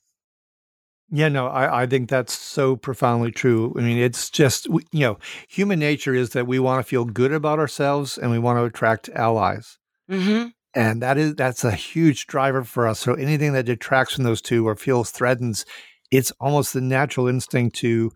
Yeah, 1.14 1.28
no, 1.28 1.46
I, 1.46 1.82
I 1.82 1.86
think 1.86 2.08
that's 2.08 2.32
so 2.32 2.74
profoundly 2.74 3.30
true. 3.30 3.74
I 3.76 3.82
mean, 3.82 3.98
it's 3.98 4.30
just, 4.30 4.66
you 4.66 5.00
know, 5.00 5.18
human 5.46 5.78
nature 5.78 6.14
is 6.14 6.30
that 6.30 6.46
we 6.46 6.58
want 6.58 6.84
to 6.84 6.88
feel 6.88 7.04
good 7.04 7.32
about 7.32 7.58
ourselves 7.58 8.16
and 8.16 8.30
we 8.30 8.38
want 8.38 8.58
to 8.58 8.64
attract 8.64 9.10
allies. 9.10 9.78
Mm-hmm. 10.10 10.48
And 10.74 11.02
that 11.02 11.18
is 11.18 11.34
that's 11.34 11.64
a 11.64 11.72
huge 11.72 12.26
driver 12.26 12.64
for 12.64 12.86
us. 12.86 12.98
So 12.98 13.14
anything 13.14 13.52
that 13.52 13.66
detracts 13.66 14.14
from 14.14 14.24
those 14.24 14.40
two 14.40 14.66
or 14.66 14.74
feels 14.74 15.10
threatens, 15.10 15.66
it's 16.10 16.32
almost 16.40 16.72
the 16.72 16.80
natural 16.80 17.28
instinct 17.28 17.76
to 17.76 18.10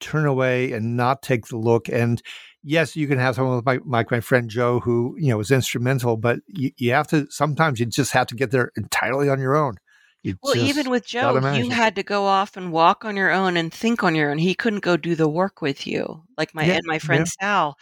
turn 0.00 0.26
away 0.26 0.72
and 0.72 0.96
not 0.96 1.22
take 1.22 1.46
the 1.46 1.56
look. 1.56 1.88
And 1.88 2.20
yes, 2.62 2.96
you 2.96 3.08
can 3.08 3.18
have 3.18 3.36
someone 3.36 3.62
like 3.64 3.84
my, 3.86 4.04
my 4.10 4.20
friend 4.20 4.50
Joe 4.50 4.80
who, 4.80 5.16
you 5.18 5.28
know, 5.28 5.38
was 5.38 5.50
instrumental, 5.50 6.16
but 6.16 6.40
you, 6.48 6.70
you 6.76 6.92
have 6.92 7.06
to 7.08 7.26
sometimes 7.30 7.80
you 7.80 7.86
just 7.86 8.12
have 8.12 8.26
to 8.26 8.34
get 8.34 8.50
there 8.50 8.70
entirely 8.76 9.30
on 9.30 9.40
your 9.40 9.56
own. 9.56 9.76
You 10.22 10.36
well, 10.40 10.56
even 10.56 10.88
with 10.88 11.04
Joe, 11.04 11.52
you 11.52 11.70
had 11.70 11.96
to 11.96 12.04
go 12.04 12.26
off 12.26 12.56
and 12.56 12.70
walk 12.70 13.04
on 13.04 13.16
your 13.16 13.32
own 13.32 13.56
and 13.56 13.74
think 13.74 14.04
on 14.04 14.14
your 14.14 14.30
own. 14.30 14.38
He 14.38 14.54
couldn't 14.54 14.84
go 14.84 14.96
do 14.96 15.16
the 15.16 15.28
work 15.28 15.60
with 15.60 15.84
you. 15.84 16.22
Like 16.38 16.54
my 16.54 16.64
yeah, 16.64 16.74
and 16.74 16.84
my 16.86 17.00
friend 17.00 17.26
yeah. 17.40 17.46
Sal, 17.46 17.78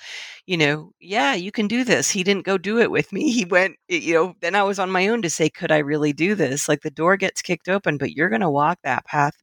you 0.47 0.57
know, 0.57 0.93
yeah, 1.01 1.35
you 1.35 1.53
can 1.53 1.69
do 1.69 1.85
this. 1.85 2.11
He 2.11 2.23
didn't 2.25 2.47
go 2.47 2.57
do 2.57 2.79
it 2.79 2.91
with 2.91 3.13
me. 3.13 3.31
He 3.41 3.45
went, 3.45 3.77
you 3.89 4.15
know, 4.15 4.35
then 4.41 4.55
I 4.55 4.63
was 4.63 4.79
on 4.79 4.91
my 4.91 5.09
own 5.09 5.21
to 5.23 5.31
say, 5.31 5.51
could 5.51 5.71
I 5.71 5.79
really 5.79 6.15
do 6.15 6.35
this? 6.35 6.67
Like 6.67 6.81
the 6.81 6.91
door 6.91 7.19
gets 7.19 7.43
kicked 7.43 7.69
open, 7.69 7.99
but 7.99 8.13
you're 8.13 8.31
going 8.31 8.41
to 8.41 8.51
walk 8.51 8.79
that 8.85 9.05
path 9.05 9.35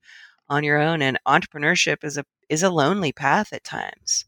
on 0.50 0.64
your 0.64 0.80
own. 0.80 1.04
And 1.04 1.20
entrepreneurship 1.28 2.04
is 2.04 2.18
a 2.18 2.26
is 2.50 2.64
a 2.64 2.70
lonely 2.72 3.12
path 3.12 3.54
at 3.54 3.64
times. 3.64 4.26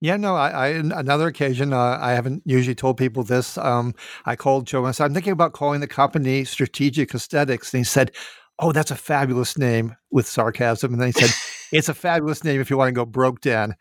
Yeah, 0.00 0.16
no, 0.18 0.36
I, 0.36 0.50
I 0.50 0.66
another 0.68 1.26
occasion, 1.26 1.72
uh, 1.72 1.98
I 2.00 2.12
haven't 2.12 2.42
usually 2.44 2.74
told 2.74 2.98
people 2.98 3.22
this. 3.22 3.56
Um, 3.56 3.94
I 4.26 4.36
called 4.36 4.66
Joe 4.66 4.84
and 4.84 4.94
said, 4.94 5.04
I'm 5.06 5.14
thinking 5.14 5.32
about 5.32 5.54
calling 5.54 5.80
the 5.80 5.86
company 5.86 6.44
Strategic 6.44 7.14
Aesthetics. 7.14 7.72
And 7.72 7.80
he 7.80 7.84
said, 7.84 8.12
Oh, 8.58 8.72
that's 8.72 8.90
a 8.90 8.96
fabulous 8.96 9.58
name 9.58 9.96
with 10.10 10.26
sarcasm. 10.26 10.92
And 10.92 11.00
then 11.00 11.08
he 11.08 11.12
said, 11.12 11.30
It's 11.72 11.88
a 11.88 11.94
fabulous 11.94 12.44
name 12.44 12.60
if 12.60 12.70
you 12.70 12.76
want 12.76 12.88
to 12.88 12.92
go 12.92 13.04
broke, 13.06 13.40
Dan. 13.40 13.74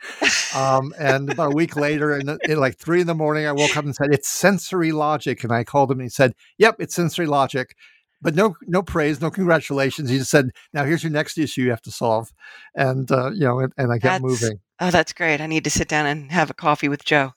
Um, 0.56 0.94
and 0.98 1.32
about 1.32 1.52
a 1.52 1.56
week 1.56 1.76
later, 1.76 2.14
and 2.14 2.40
like 2.48 2.78
three 2.78 3.02
in 3.02 3.08
the 3.08 3.14
morning, 3.14 3.46
I 3.46 3.52
woke 3.52 3.76
up 3.76 3.84
and 3.84 3.94
said, 3.94 4.14
It's 4.14 4.30
sensory 4.30 4.94
logic. 4.94 5.44
And 5.44 5.52
I 5.52 5.66
called 5.66 5.92
him 5.92 6.00
and 6.00 6.06
he 6.06 6.10
said, 6.10 6.34
Yep, 6.58 6.78
it's 6.80 6.96
sensory 6.96 7.28
logic 7.28 7.76
but 8.26 8.34
no 8.34 8.58
no 8.64 8.82
praise, 8.82 9.22
no 9.22 9.30
congratulations. 9.30 10.10
He 10.10 10.18
just 10.18 10.32
said, 10.32 10.50
"Now 10.74 10.84
here's 10.84 11.04
your 11.04 11.12
next 11.12 11.38
issue 11.38 11.62
you 11.62 11.70
have 11.70 11.84
to 11.84 11.92
solve," 11.92 12.34
and 12.74 13.10
uh, 13.12 13.30
you 13.30 13.42
know, 13.42 13.60
and, 13.60 13.72
and 13.78 13.92
I 13.92 14.00
kept 14.00 14.04
that's, 14.04 14.24
moving. 14.24 14.60
Oh, 14.80 14.90
that's 14.90 15.14
great. 15.14 15.42
I 15.42 15.46
need 15.46 15.64
to 15.64 15.70
sit 15.70 15.88
down 15.88 16.08
and 16.08 16.32
have 16.32 16.50
a 16.50 16.56
coffee 16.56 16.90
with 16.90 17.06
Joe. 17.06 17.34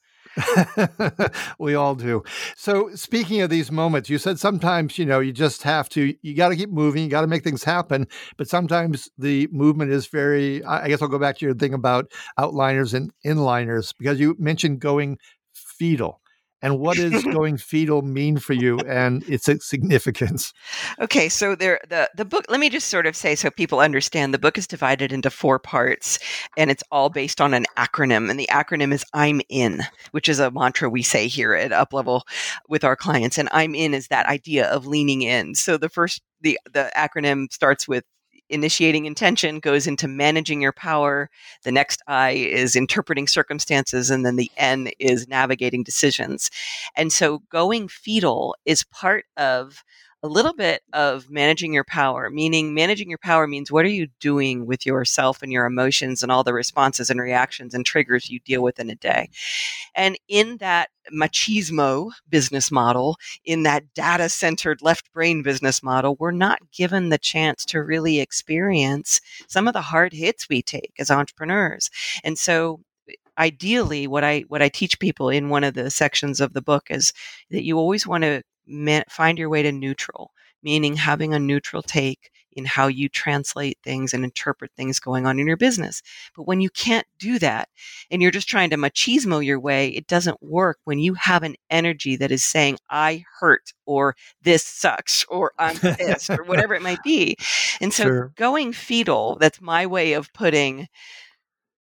we 1.58 1.74
all 1.74 1.94
do. 1.94 2.22
So, 2.56 2.94
speaking 2.94 3.42
of 3.42 3.50
these 3.50 3.70
moments, 3.70 4.08
you 4.08 4.16
said 4.16 4.38
sometimes, 4.38 4.98
you 4.98 5.04
know, 5.04 5.20
you 5.20 5.32
just 5.32 5.62
have 5.62 5.90
to, 5.90 6.14
you 6.22 6.34
got 6.34 6.48
to 6.48 6.56
keep 6.56 6.70
moving, 6.70 7.04
you 7.04 7.10
got 7.10 7.20
to 7.20 7.26
make 7.26 7.44
things 7.44 7.64
happen. 7.64 8.06
But 8.38 8.48
sometimes 8.48 9.10
the 9.18 9.46
movement 9.50 9.90
is 9.90 10.06
very, 10.06 10.64
I 10.64 10.88
guess 10.88 11.02
I'll 11.02 11.08
go 11.08 11.18
back 11.18 11.36
to 11.38 11.44
your 11.44 11.54
thing 11.54 11.74
about 11.74 12.10
outliners 12.38 12.94
and 12.94 13.12
inliners 13.26 13.92
because 13.98 14.20
you 14.20 14.36
mentioned 14.38 14.80
going 14.80 15.18
fetal 15.52 16.22
and 16.62 16.78
what 16.78 16.96
does 16.96 17.24
going 17.32 17.56
fetal 17.56 18.02
mean 18.02 18.38
for 18.38 18.52
you 18.52 18.78
and 18.80 19.22
its 19.28 19.48
significance? 19.66 20.52
Okay 21.00 21.28
so 21.28 21.54
there 21.54 21.80
the 21.88 22.10
the 22.14 22.24
book 22.24 22.44
let 22.48 22.60
me 22.60 22.70
just 22.70 22.88
sort 22.88 23.06
of 23.06 23.14
say 23.16 23.34
so 23.34 23.50
people 23.50 23.80
understand 23.80 24.32
the 24.32 24.38
book 24.38 24.58
is 24.58 24.66
divided 24.66 25.12
into 25.12 25.30
four 25.30 25.58
parts 25.58 26.18
and 26.56 26.70
it's 26.70 26.84
all 26.90 27.10
based 27.10 27.40
on 27.40 27.54
an 27.54 27.66
acronym 27.76 28.30
and 28.30 28.38
the 28.38 28.48
acronym 28.50 28.92
is 28.92 29.04
i'm 29.14 29.40
in 29.48 29.82
which 30.10 30.28
is 30.28 30.38
a 30.38 30.50
mantra 30.50 30.88
we 30.88 31.02
say 31.02 31.26
here 31.28 31.54
at 31.54 31.72
up 31.72 31.92
level 31.92 32.24
with 32.68 32.84
our 32.84 32.96
clients 32.96 33.38
and 33.38 33.48
i'm 33.52 33.74
in 33.74 33.94
is 33.94 34.08
that 34.08 34.26
idea 34.26 34.66
of 34.66 34.86
leaning 34.86 35.22
in. 35.22 35.54
So 35.54 35.76
the 35.76 35.88
first 35.88 36.22
the 36.40 36.58
the 36.72 36.90
acronym 36.96 37.52
starts 37.52 37.88
with 37.88 38.04
initiating 38.48 39.06
intention 39.06 39.60
goes 39.60 39.86
into 39.86 40.08
managing 40.08 40.60
your 40.60 40.72
power. 40.72 41.30
The 41.64 41.72
next 41.72 42.02
I 42.06 42.30
is 42.30 42.76
interpreting 42.76 43.26
circumstances. 43.26 44.10
And 44.10 44.24
then 44.24 44.36
the 44.36 44.50
N 44.56 44.90
is 44.98 45.28
navigating 45.28 45.82
decisions. 45.82 46.50
And 46.96 47.12
so 47.12 47.40
going 47.50 47.88
fetal 47.88 48.56
is 48.64 48.84
part 48.84 49.24
of 49.36 49.82
a 50.22 50.28
little 50.28 50.52
bit 50.52 50.82
of 50.92 51.30
managing 51.30 51.72
your 51.72 51.84
power, 51.84 52.28
meaning 52.28 52.74
managing 52.74 53.08
your 53.08 53.18
power 53.18 53.46
means 53.46 53.70
what 53.70 53.84
are 53.84 53.88
you 53.88 54.08
doing 54.18 54.66
with 54.66 54.84
yourself 54.84 55.42
and 55.42 55.52
your 55.52 55.64
emotions 55.64 56.22
and 56.22 56.32
all 56.32 56.42
the 56.42 56.52
responses 56.52 57.08
and 57.08 57.20
reactions 57.20 57.72
and 57.72 57.86
triggers 57.86 58.28
you 58.28 58.40
deal 58.40 58.62
with 58.62 58.80
in 58.80 58.90
a 58.90 58.96
day. 58.96 59.30
And 59.94 60.18
in 60.28 60.56
that 60.56 60.90
machismo 61.12 62.10
business 62.28 62.70
model, 62.70 63.16
in 63.44 63.62
that 63.62 63.94
data 63.94 64.28
centered 64.28 64.82
left 64.82 65.12
brain 65.12 65.42
business 65.42 65.82
model, 65.82 66.16
we're 66.18 66.32
not 66.32 66.72
given 66.72 67.10
the 67.10 67.18
chance 67.18 67.64
to 67.66 67.82
really 67.82 68.18
experience 68.18 69.20
some 69.46 69.68
of 69.68 69.74
the 69.74 69.82
hard 69.82 70.12
hits 70.12 70.48
we 70.48 70.62
take 70.62 70.92
as 70.98 71.10
entrepreneurs. 71.10 71.90
And 72.24 72.36
so 72.36 72.80
ideally 73.38 74.08
what 74.08 74.24
i 74.24 74.40
what 74.48 74.60
i 74.60 74.68
teach 74.68 74.98
people 74.98 75.30
in 75.30 75.48
one 75.48 75.62
of 75.62 75.74
the 75.74 75.90
sections 75.90 76.40
of 76.40 76.54
the 76.54 76.60
book 76.60 76.88
is 76.90 77.12
that 77.50 77.62
you 77.62 77.78
always 77.78 78.04
want 78.04 78.24
to 78.24 78.42
find 79.08 79.38
your 79.38 79.48
way 79.48 79.62
to 79.62 79.72
neutral, 79.72 80.32
meaning 80.62 80.96
having 80.96 81.34
a 81.34 81.38
neutral 81.38 81.82
take 81.82 82.30
in 82.58 82.64
how 82.64 82.88
you 82.88 83.08
translate 83.08 83.78
things 83.84 84.12
and 84.12 84.24
interpret 84.24 84.72
things 84.76 84.98
going 84.98 85.26
on 85.26 85.38
in 85.38 85.46
your 85.46 85.56
business. 85.56 86.02
But 86.36 86.48
when 86.48 86.60
you 86.60 86.70
can't 86.70 87.06
do 87.18 87.38
that 87.38 87.68
and 88.10 88.20
you're 88.20 88.32
just 88.32 88.48
trying 88.48 88.70
to 88.70 88.76
machismo 88.76 89.44
your 89.44 89.60
way, 89.60 89.90
it 89.90 90.08
doesn't 90.08 90.42
work 90.42 90.78
when 90.84 90.98
you 90.98 91.14
have 91.14 91.44
an 91.44 91.54
energy 91.70 92.16
that 92.16 92.32
is 92.32 92.44
saying, 92.44 92.78
I 92.90 93.24
hurt, 93.38 93.72
or 93.86 94.16
this 94.42 94.64
sucks, 94.64 95.24
or 95.28 95.52
I'm 95.58 95.76
pissed, 95.76 96.30
or 96.30 96.42
whatever 96.42 96.74
it 96.74 96.82
might 96.82 97.02
be. 97.04 97.36
And 97.80 97.92
so 97.92 98.04
sure. 98.04 98.32
going 98.36 98.72
fetal, 98.72 99.36
that's 99.40 99.60
my 99.60 99.86
way 99.86 100.14
of 100.14 100.32
putting 100.32 100.88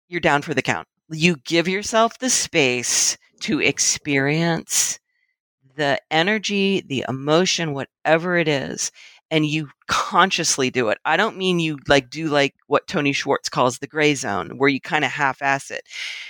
you're 0.07 0.21
down 0.21 0.43
for 0.43 0.53
the 0.53 0.61
count. 0.61 0.87
You 1.09 1.37
give 1.43 1.67
yourself 1.67 2.19
the 2.19 2.29
space 2.29 3.17
to 3.41 3.59
experience 3.59 4.99
the 5.75 5.99
energy, 6.11 6.81
the 6.81 7.05
emotion, 7.07 7.73
whatever 7.73 8.37
it 8.37 8.47
is, 8.47 8.91
and 9.31 9.45
you 9.45 9.69
consciously 9.87 10.69
do 10.69 10.89
it. 10.89 10.99
I 11.05 11.17
don't 11.17 11.37
mean 11.37 11.59
you 11.59 11.79
like 11.87 12.09
do 12.09 12.27
like 12.27 12.55
what 12.67 12.87
Tony 12.87 13.13
Schwartz 13.13 13.49
calls 13.49 13.79
the 13.79 13.87
gray 13.87 14.13
zone, 14.15 14.57
where 14.57 14.69
you 14.69 14.79
kind 14.79 15.03
of 15.03 15.11
half 15.11 15.41
ass 15.41 15.71
it. 15.71 15.83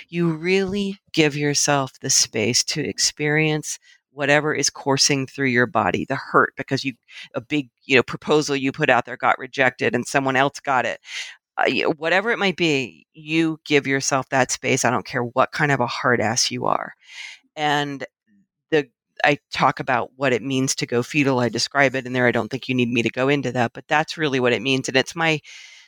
You 0.08 0.32
really 0.32 0.98
give 1.12 1.36
yourself 1.36 1.92
the 2.00 2.10
space 2.10 2.64
to 2.64 2.82
experience 2.82 3.78
whatever 4.12 4.54
is 4.54 4.70
coursing 4.70 5.26
through 5.26 5.48
your 5.48 5.66
body, 5.66 6.06
the 6.08 6.14
hurt 6.16 6.54
because 6.56 6.84
you 6.84 6.94
a 7.34 7.40
big 7.40 7.68
you 7.84 7.96
know 7.96 8.02
proposal 8.02 8.56
you 8.56 8.72
put 8.72 8.88
out 8.90 9.04
there 9.04 9.16
got 9.16 9.38
rejected 9.38 9.94
and 9.94 10.06
someone 10.06 10.36
else 10.36 10.60
got 10.60 10.86
it. 10.86 11.00
Uh, 11.56 11.90
whatever 11.98 12.30
it 12.30 12.38
might 12.38 12.56
be, 12.56 13.06
you 13.12 13.60
give 13.64 13.86
yourself 13.86 14.28
that 14.30 14.50
space. 14.50 14.84
I 14.84 14.90
don't 14.90 15.06
care 15.06 15.22
what 15.22 15.52
kind 15.52 15.70
of 15.72 15.80
a 15.80 15.86
hard 15.86 16.20
ass 16.20 16.50
you 16.50 16.66
are. 16.66 16.94
And 17.56 18.04
the 18.70 18.88
I 19.24 19.38
talk 19.52 19.80
about 19.80 20.10
what 20.16 20.32
it 20.32 20.42
means 20.42 20.74
to 20.76 20.86
go 20.86 21.02
fetal. 21.02 21.40
I 21.40 21.48
describe 21.48 21.94
it 21.94 22.06
in 22.06 22.12
there. 22.12 22.26
I 22.26 22.32
don't 22.32 22.50
think 22.50 22.68
you 22.68 22.74
need 22.74 22.90
me 22.90 23.02
to 23.02 23.10
go 23.10 23.28
into 23.28 23.52
that, 23.52 23.72
but 23.72 23.88
that's 23.88 24.18
really 24.18 24.40
what 24.40 24.52
it 24.52 24.62
means. 24.62 24.88
And 24.88 24.96
it's 24.96 25.16
my 25.16 25.40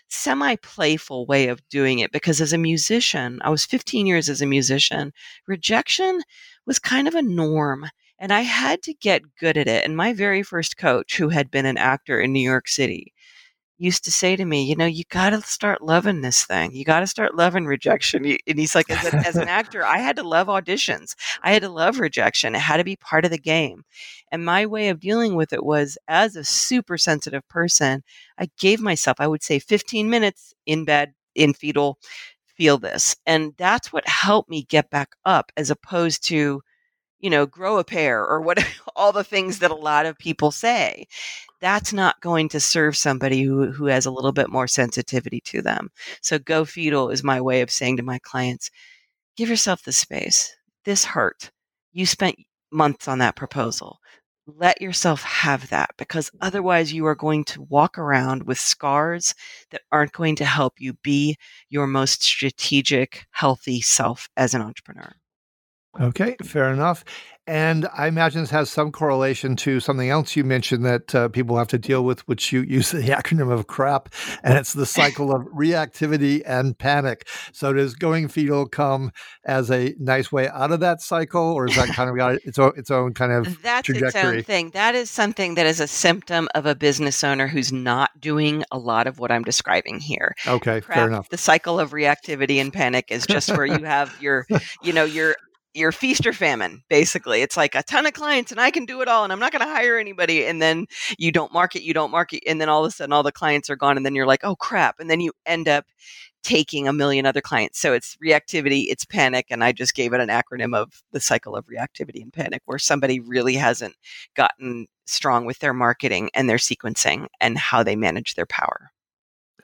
semi 0.09 0.57
playful 0.57 1.27
way 1.27 1.49
of 1.49 1.66
doing 1.68 1.99
it 1.99 2.12
because 2.12 2.40
as 2.40 2.53
a 2.53 2.59
musician, 2.59 3.40
I 3.42 3.51
was 3.51 3.66
15 3.66 4.07
years 4.07 4.29
as 4.29 4.40
a 4.40 4.46
musician, 4.46 5.12
rejection 5.46 6.22
was 6.66 6.79
kind 6.79 7.09
of 7.09 7.14
a 7.14 7.22
norm. 7.22 7.87
And 8.18 8.33
I 8.33 8.40
had 8.40 8.83
to 8.85 8.94
get 8.94 9.37
good 9.38 9.59
at 9.59 9.68
it. 9.68 9.85
And 9.85 9.96
my 9.96 10.14
very 10.14 10.42
first 10.42 10.79
coach, 10.79 11.18
who 11.18 11.29
had 11.29 11.51
been 11.51 11.66
an 11.66 11.77
actor 11.77 12.18
in 12.18 12.33
New 12.33 12.40
York 12.40 12.66
City, 12.66 13.12
used 13.79 14.05
to 14.05 14.12
say 14.12 14.37
to 14.37 14.45
me, 14.45 14.65
you 14.65 14.77
know, 14.77 14.87
you 14.87 15.05
got 15.11 15.31
to 15.31 15.41
start 15.43 15.83
loving 15.83 16.21
this 16.21 16.45
thing. 16.45 16.73
You 16.73 16.85
got 16.85 17.01
to 17.01 17.07
start 17.07 17.35
loving 17.35 17.67
rejection. 17.67 18.25
And 18.25 18.59
he's 18.59 18.75
like, 18.75 18.91
as, 18.91 19.12
a, 19.12 19.17
as, 19.17 19.37
an 19.37 19.49
actor, 19.49 19.85
I 19.85 19.99
had 19.99 20.17
to 20.17 20.23
love 20.23 20.47
auditions. 20.47 21.15
I 21.43 21.53
had 21.53 21.62
to 21.62 21.69
love 21.69 22.01
rejection. 22.01 22.55
It 22.55 22.61
had 22.61 22.79
to 22.79 22.85
be 22.85 22.97
part 22.97 23.25
of 23.25 23.31
the 23.31 23.39
game. 23.39 23.85
And 24.33 24.45
my 24.45 24.67
way 24.67 24.89
of 24.89 25.01
dealing 25.01 25.35
with 25.35 25.53
it 25.53 25.65
was 25.65 25.99
as 26.09 26.37
a 26.37 26.45
super 26.45 26.97
sensitive 26.99 27.47
person, 27.49 28.03
I 28.39 28.49
gave 28.59 28.81
myself, 28.81 29.19
I 29.21 29.27
would 29.27 29.43
say 29.43 29.59
15 29.59 30.09
minutes 30.09 30.55
in 30.65 30.85
bed, 30.85 31.15
in 31.35 31.53
fetal, 31.53 31.99
feel 32.57 32.79
this. 32.79 33.17
And 33.27 33.53
that's 33.59 33.93
what 33.93 34.09
helped 34.09 34.49
me 34.49 34.65
get 34.65 34.91
back 34.91 35.11
up 35.25 35.53
as 35.57 35.71
opposed 35.71 36.27
to, 36.29 36.62
you 37.27 37.31
know, 37.31 37.45
grow 37.45 37.79
a 37.79 37.83
pair 37.83 38.25
or 38.25 38.41
what 38.41 38.65
all 38.95 39.11
the 39.12 39.25
things 39.25 39.59
that 39.59 39.73
a 39.73 39.75
lot 39.75 40.07
of 40.07 40.17
people 40.17 40.53
say 40.53 41.09
that's 41.61 41.93
not 41.93 42.21
going 42.21 42.49
to 42.51 42.61
serve 42.61 42.97
somebody 42.97 43.43
who, 43.43 43.73
who 43.73 43.87
has 43.87 44.07
a 44.07 44.12
little 44.12 44.31
bit 44.31 44.49
more 44.49 44.69
sensitivity 44.69 45.41
to 45.41 45.61
them. 45.61 45.91
So 46.21 46.39
go 46.39 46.65
fetal 46.65 47.11
is 47.11 47.25
my 47.25 47.41
way 47.41 47.62
of 47.62 47.71
saying 47.73 47.97
to 47.97 48.05
my 48.05 48.21
clients, 48.21 48.71
give 49.37 49.49
yourself 49.49 49.83
the 49.83 49.91
space. 49.91 50.55
This 50.85 51.05
hurt. 51.05 51.51
You 51.93 52.07
spent 52.07 52.37
months 52.71 53.09
on 53.09 53.19
that 53.19 53.35
proposal. 53.35 53.99
Let 54.47 54.81
yourself 54.81 55.25
have 55.25 55.69
that 55.71 55.91
because 55.99 56.31
otherwise 56.41 56.93
you 56.93 57.07
are 57.07 57.17
going 57.17 57.43
to 57.47 57.62
walk 57.62 57.99
around 57.99 58.45
with 58.45 58.59
scars 58.61 59.35
that 59.73 59.83
aren't 59.91 60.12
going 60.12 60.37
to 60.37 60.45
help 60.45 60.75
you 60.79 60.93
be 61.03 61.37
your 61.71 61.89
most 61.89 62.23
strategic, 62.23 63.27
healthy 63.33 63.81
self 63.81 64.29
as 64.37 64.55
an 64.55 64.62
entrepreneur. 64.62 65.12
Okay, 66.01 66.37
fair 66.43 66.73
enough. 66.73 67.05
And 67.49 67.87
I 67.97 68.09
imagine 68.09 68.41
this 68.41 68.51
has 68.51 68.71
some 68.71 68.91
correlation 68.91 69.55
to 69.57 69.79
something 69.79 70.11
else 70.11 70.35
you 70.35 70.43
mentioned 70.43 70.85
that 70.85 71.15
uh, 71.15 71.29
people 71.29 71.57
have 71.57 71.69
to 71.69 71.79
deal 71.79 72.05
with, 72.05 72.27
which 72.27 72.53
you 72.53 72.63
use 72.63 72.91
the 72.91 72.99
acronym 73.03 73.53
of 73.53 73.69
CRAP, 73.69 74.09
and 74.43 74.59
it's 74.59 74.73
the 74.73 74.87
cycle 74.87 75.33
of 75.33 75.43
reactivity 75.43 76.43
and 76.45 76.77
panic. 76.77 77.29
So 77.53 77.73
does 77.73 77.95
going 77.95 78.27
fetal 78.29 78.67
come 78.67 79.13
as 79.45 79.71
a 79.71 79.95
nice 80.01 80.33
way 80.33 80.49
out 80.49 80.73
of 80.73 80.81
that 80.81 81.01
cycle, 81.01 81.41
or 81.41 81.69
is 81.69 81.77
that 81.77 81.91
kind 81.91 82.11
of 82.11 82.17
got 82.17 82.35
its 82.45 82.59
own, 82.59 82.73
its 82.77 82.91
own 82.91 83.15
kind 83.15 83.31
of 83.31 83.63
That's 83.63 83.87
trajectory? 83.87 84.39
its 84.39 84.39
own 84.39 84.43
thing. 84.43 84.71
That 84.71 84.97
is 84.97 85.09
something 85.09 85.55
that 85.55 85.67
is 85.67 85.79
a 85.79 85.87
symptom 85.87 86.49
of 86.57 86.67
a 86.67 86.75
business 86.75 87.23
owner 87.23 87.47
who's 87.47 87.73
not 87.73 88.11
doing 88.21 88.65
a 88.73 88.79
lot 88.79 89.07
of 89.07 89.21
what 89.21 89.31
I'm 89.31 89.45
describing 89.45 90.01
here. 90.01 90.35
Okay, 90.49 90.81
Crap, 90.81 90.99
fair 90.99 91.07
enough. 91.07 91.29
The 91.29 91.39
cycle 91.39 91.79
of 91.79 91.93
reactivity 91.93 92.61
and 92.61 92.73
panic 92.73 93.07
is 93.11 93.25
just 93.25 93.57
where 93.57 93.67
you 93.67 93.85
have 93.85 94.21
your, 94.21 94.47
you 94.83 94.93
know, 94.93 95.05
your 95.05 95.37
your 95.77 95.93
feast 95.93 96.27
or 96.27 96.33
famine 96.33 96.83
basically. 96.89 97.43
It's 97.43 97.57
like 97.57 97.75
a 97.75 97.83
ton 97.83 98.07
of 98.07 98.12
clients 98.12 98.51
and 98.51 98.61
i 98.61 98.71
can 98.71 98.85
do 98.87 99.01
it 99.03 99.09
all 99.09 99.25
and 99.25 99.33
i'm 99.33 99.39
not 99.39 99.53
going 99.53 99.65
to 99.65 99.73
hire 99.73 99.99
anybody 99.99 100.45
and 100.47 100.61
then 100.61 100.87
you 101.19 101.31
don't 101.31 101.53
market 101.53 101.83
you 101.83 101.95
don't 101.95 102.11
market 102.11 102.43
and 102.47 102.61
then 102.61 102.69
all 102.69 102.85
of 102.85 102.89
a 102.89 102.93
sudden 102.93 103.12
all 103.12 103.23
the 103.23 103.33
clients 103.33 103.71
are 103.71 103.77
gone 103.77 103.97
and 103.97 104.07
then 104.07 104.15
you're 104.15 104.27
like 104.27 104.45
oh 104.45 104.57
crap 104.57 104.97
and 104.99 105.11
then 105.11 105.21
you 105.21 105.33
end 105.45 105.69
up 105.69 105.85
taking 106.43 106.87
a 106.87 106.93
million 106.93 107.27
other 107.27 107.41
clients. 107.41 107.81
So 107.81 107.93
it's 107.93 108.17
reactivity 108.25 108.87
it's 108.89 109.05
panic 109.05 109.47
and 109.51 109.65
i 109.65 109.73
just 109.73 109.95
gave 109.95 110.12
it 110.12 110.21
an 110.21 110.29
acronym 110.29 110.77
of 110.77 111.03
the 111.12 111.21
cycle 111.21 111.57
of 111.57 111.67
reactivity 111.67 112.23
and 112.23 112.33
panic 112.33 112.62
where 112.67 112.79
somebody 112.79 113.21
really 113.21 113.55
hasn't 113.55 113.97
gotten 114.35 114.87
strong 115.07 115.45
with 115.45 115.59
their 115.59 115.75
marketing 115.75 116.31
and 116.35 116.49
their 116.49 116.57
sequencing 116.57 117.27
and 117.41 117.59
how 117.59 117.83
they 117.83 117.97
manage 117.97 118.35
their 118.35 118.47
power 118.47 118.93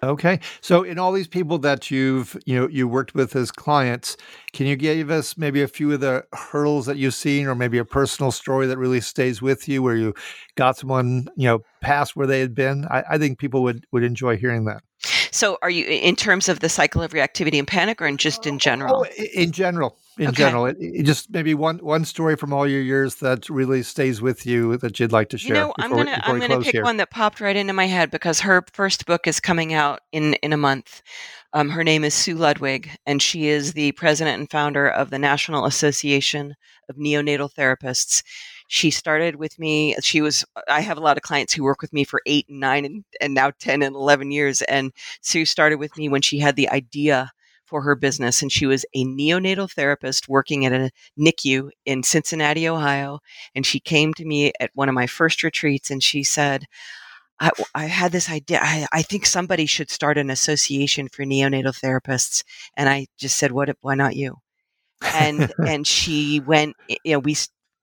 Okay. 0.04 0.40
So 0.60 0.82
in 0.82 0.98
all 0.98 1.12
these 1.12 1.28
people 1.28 1.58
that 1.58 1.90
you've, 1.90 2.36
you 2.44 2.58
know, 2.58 2.68
you 2.68 2.88
worked 2.88 3.14
with 3.14 3.36
as 3.36 3.52
clients, 3.52 4.16
can 4.52 4.66
you 4.66 4.74
give 4.74 5.10
us 5.10 5.36
maybe 5.38 5.62
a 5.62 5.68
few 5.68 5.92
of 5.92 6.00
the 6.00 6.24
hurdles 6.32 6.86
that 6.86 6.96
you've 6.96 7.14
seen 7.14 7.46
or 7.46 7.54
maybe 7.54 7.78
a 7.78 7.84
personal 7.84 8.32
story 8.32 8.66
that 8.66 8.78
really 8.78 9.00
stays 9.00 9.40
with 9.40 9.68
you 9.68 9.80
where 9.80 9.94
you 9.94 10.12
got 10.56 10.76
someone, 10.76 11.28
you 11.36 11.46
know, 11.46 11.60
past 11.80 12.16
where 12.16 12.26
they 12.26 12.40
had 12.40 12.54
been? 12.54 12.84
I, 12.90 13.04
I 13.10 13.18
think 13.18 13.38
people 13.38 13.62
would 13.62 13.86
would 13.92 14.02
enjoy 14.02 14.36
hearing 14.36 14.64
that. 14.64 14.82
so 15.30 15.56
are 15.62 15.70
you 15.70 15.84
in 15.84 16.16
terms 16.16 16.48
of 16.48 16.60
the 16.60 16.68
cycle 16.68 17.02
of 17.02 17.12
reactivity 17.12 17.58
and 17.58 17.66
panic 17.66 18.02
or 18.02 18.06
in 18.06 18.16
just 18.16 18.46
in 18.46 18.56
oh, 18.56 18.58
general 18.58 19.06
Oh, 19.08 19.24
in 19.34 19.52
general, 19.52 19.96
in 20.18 20.28
Okay. 20.30 20.34
general, 20.34 20.66
it, 20.66 20.76
it 20.80 21.02
just 21.04 21.30
maybe 21.30 21.54
one 21.54 21.78
one 21.78 22.04
story 22.04 22.36
from 22.36 22.52
all 22.52 22.66
your 22.66 22.80
years 22.82 23.16
that 23.16 23.48
really 23.48 23.82
stays 23.82 24.20
with 24.20 24.46
you 24.46 24.76
that 24.78 25.00
you'd 25.00 25.12
like 25.12 25.28
to 25.30 25.38
share 25.38 25.56
You 25.56 25.60
know, 25.68 25.74
I'm 25.78 25.90
gonna 25.94 26.20
I'm 26.22 26.38
gonna 26.38 26.58
pick 26.60 26.74
here. 26.74 26.84
one 26.84 26.96
that 26.98 27.10
popped 27.10 27.40
right 27.40 27.56
into 27.56 27.72
my 27.72 27.86
head 27.86 28.10
because 28.10 28.40
her 28.40 28.64
first 28.72 29.06
book 29.06 29.26
is 29.26 29.40
coming 29.40 29.72
out 29.74 30.00
in 30.12 30.34
in 30.34 30.52
a 30.52 30.56
month. 30.56 31.02
Um, 31.52 31.68
her 31.70 31.82
name 31.84 32.04
is 32.04 32.14
Sue 32.14 32.36
Ludwig, 32.36 32.90
and 33.06 33.20
she 33.20 33.48
is 33.48 33.72
the 33.72 33.92
president 33.92 34.38
and 34.38 34.50
founder 34.50 34.88
of 34.88 35.10
the 35.10 35.18
National 35.18 35.66
Association 35.66 36.54
of 36.88 36.96
Neonatal 36.96 37.52
Therapists. 37.52 38.22
She 38.68 38.90
started 38.90 39.36
with 39.36 39.58
me. 39.58 39.96
She 40.02 40.20
was. 40.22 40.44
I 40.68 40.80
have 40.80 40.96
a 40.96 41.00
lot 41.02 41.16
of 41.16 41.22
clients 41.24 41.52
who 41.52 41.64
work 41.64 41.82
with 41.82 41.92
me 41.92 42.04
for 42.04 42.22
eight 42.26 42.48
and 42.48 42.60
nine 42.60 42.84
and, 42.84 43.04
and 43.20 43.34
now 43.34 43.50
ten 43.58 43.82
and 43.82 43.94
eleven 43.96 44.30
years. 44.30 44.62
And 44.62 44.92
Sue 45.22 45.44
started 45.44 45.76
with 45.76 45.96
me 45.98 46.08
when 46.08 46.22
she 46.22 46.38
had 46.38 46.56
the 46.56 46.68
idea 46.70 47.32
for 47.72 47.80
her 47.80 47.94
business, 47.94 48.42
and 48.42 48.52
she 48.52 48.66
was 48.66 48.84
a 48.94 49.06
neonatal 49.06 49.72
therapist 49.72 50.28
working 50.28 50.66
at 50.66 50.74
a 50.74 50.90
NICU 51.18 51.70
in 51.86 52.02
Cincinnati, 52.02 52.68
Ohio 52.68 53.20
and 53.54 53.64
she 53.64 53.80
came 53.80 54.12
to 54.14 54.24
me 54.24 54.52
at 54.60 54.70
one 54.74 54.88
of 54.88 54.94
my 54.94 55.06
first 55.06 55.42
retreats 55.42 55.90
and 55.90 56.02
she 56.02 56.22
said 56.22 56.66
I, 57.40 57.50
I 57.74 57.86
had 57.86 58.12
this 58.12 58.30
idea 58.30 58.60
I, 58.62 58.86
I 58.92 59.02
think 59.02 59.26
somebody 59.26 59.66
should 59.66 59.90
start 59.90 60.18
an 60.18 60.30
association 60.30 61.08
for 61.08 61.24
neonatal 61.24 61.78
therapists 61.78 62.44
and 62.76 62.88
i 62.88 63.06
just 63.18 63.38
said 63.38 63.52
what 63.52 63.74
why 63.80 63.94
not 63.94 64.16
you? 64.16 64.36
And 65.14 65.52
and 65.66 65.86
she 65.86 66.40
went 66.40 66.76
you 66.88 67.12
know 67.12 67.18
we 67.18 67.36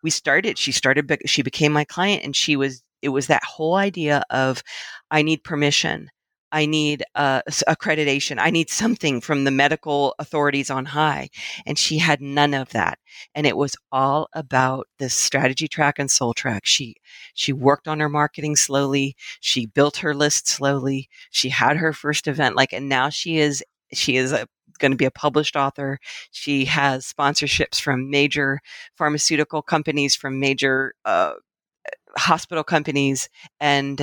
we 0.03 0.09
started 0.09 0.57
she 0.57 0.71
started 0.71 1.11
she 1.25 1.41
became 1.41 1.71
my 1.71 1.85
client 1.85 2.23
and 2.23 2.35
she 2.35 2.55
was 2.55 2.83
it 3.01 3.09
was 3.09 3.27
that 3.27 3.43
whole 3.43 3.75
idea 3.75 4.23
of 4.29 4.63
i 5.11 5.21
need 5.21 5.43
permission 5.43 6.09
i 6.51 6.65
need 6.65 7.03
accreditation. 7.15 8.37
I 8.39 8.49
need 8.49 8.69
something 8.69 9.21
from 9.21 9.43
the 9.43 9.51
medical 9.51 10.15
authorities 10.19 10.69
on 10.69 10.85
high 10.85 11.29
and 11.65 11.77
she 11.77 11.97
had 11.97 12.21
none 12.21 12.53
of 12.53 12.69
that. 12.69 12.99
And 13.35 13.45
it 13.45 13.57
was 13.57 13.75
all 13.91 14.29
about 14.33 14.87
this 14.97 15.13
strategy 15.13 15.67
track 15.67 15.99
and 15.99 16.09
soul 16.09 16.33
track. 16.33 16.65
She 16.65 16.95
she 17.33 17.53
worked 17.53 17.87
on 17.87 17.99
her 17.99 18.09
marketing 18.09 18.55
slowly. 18.55 19.15
She 19.39 19.65
built 19.65 19.97
her 19.97 20.13
list 20.13 20.47
slowly. 20.47 21.09
She 21.31 21.49
had 21.49 21.77
her 21.77 21.93
first 21.93 22.27
event 22.27 22.55
like 22.55 22.73
and 22.73 22.89
now 22.89 23.09
she 23.09 23.37
is 23.37 23.63
she 23.93 24.17
is 24.17 24.33
going 24.79 24.91
to 24.91 24.97
be 24.97 25.05
a 25.05 25.11
published 25.11 25.55
author. 25.55 25.99
She 26.31 26.65
has 26.65 27.11
sponsorships 27.11 27.81
from 27.81 28.09
major 28.09 28.59
pharmaceutical 28.97 29.61
companies 29.61 30.15
from 30.15 30.39
major 30.39 30.93
uh, 31.05 31.33
hospital 32.17 32.63
companies 32.63 33.29
and 33.59 34.01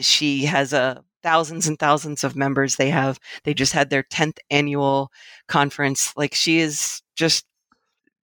she 0.00 0.44
has 0.44 0.72
a 0.72 1.02
thousands 1.22 1.66
and 1.68 1.78
thousands 1.78 2.24
of 2.24 2.36
members 2.36 2.76
they 2.76 2.90
have. 2.90 3.18
They 3.44 3.54
just 3.54 3.72
had 3.72 3.90
their 3.90 4.02
10th 4.02 4.38
annual 4.50 5.10
conference. 5.48 6.12
Like 6.16 6.34
she 6.34 6.58
is 6.60 7.02
just 7.16 7.44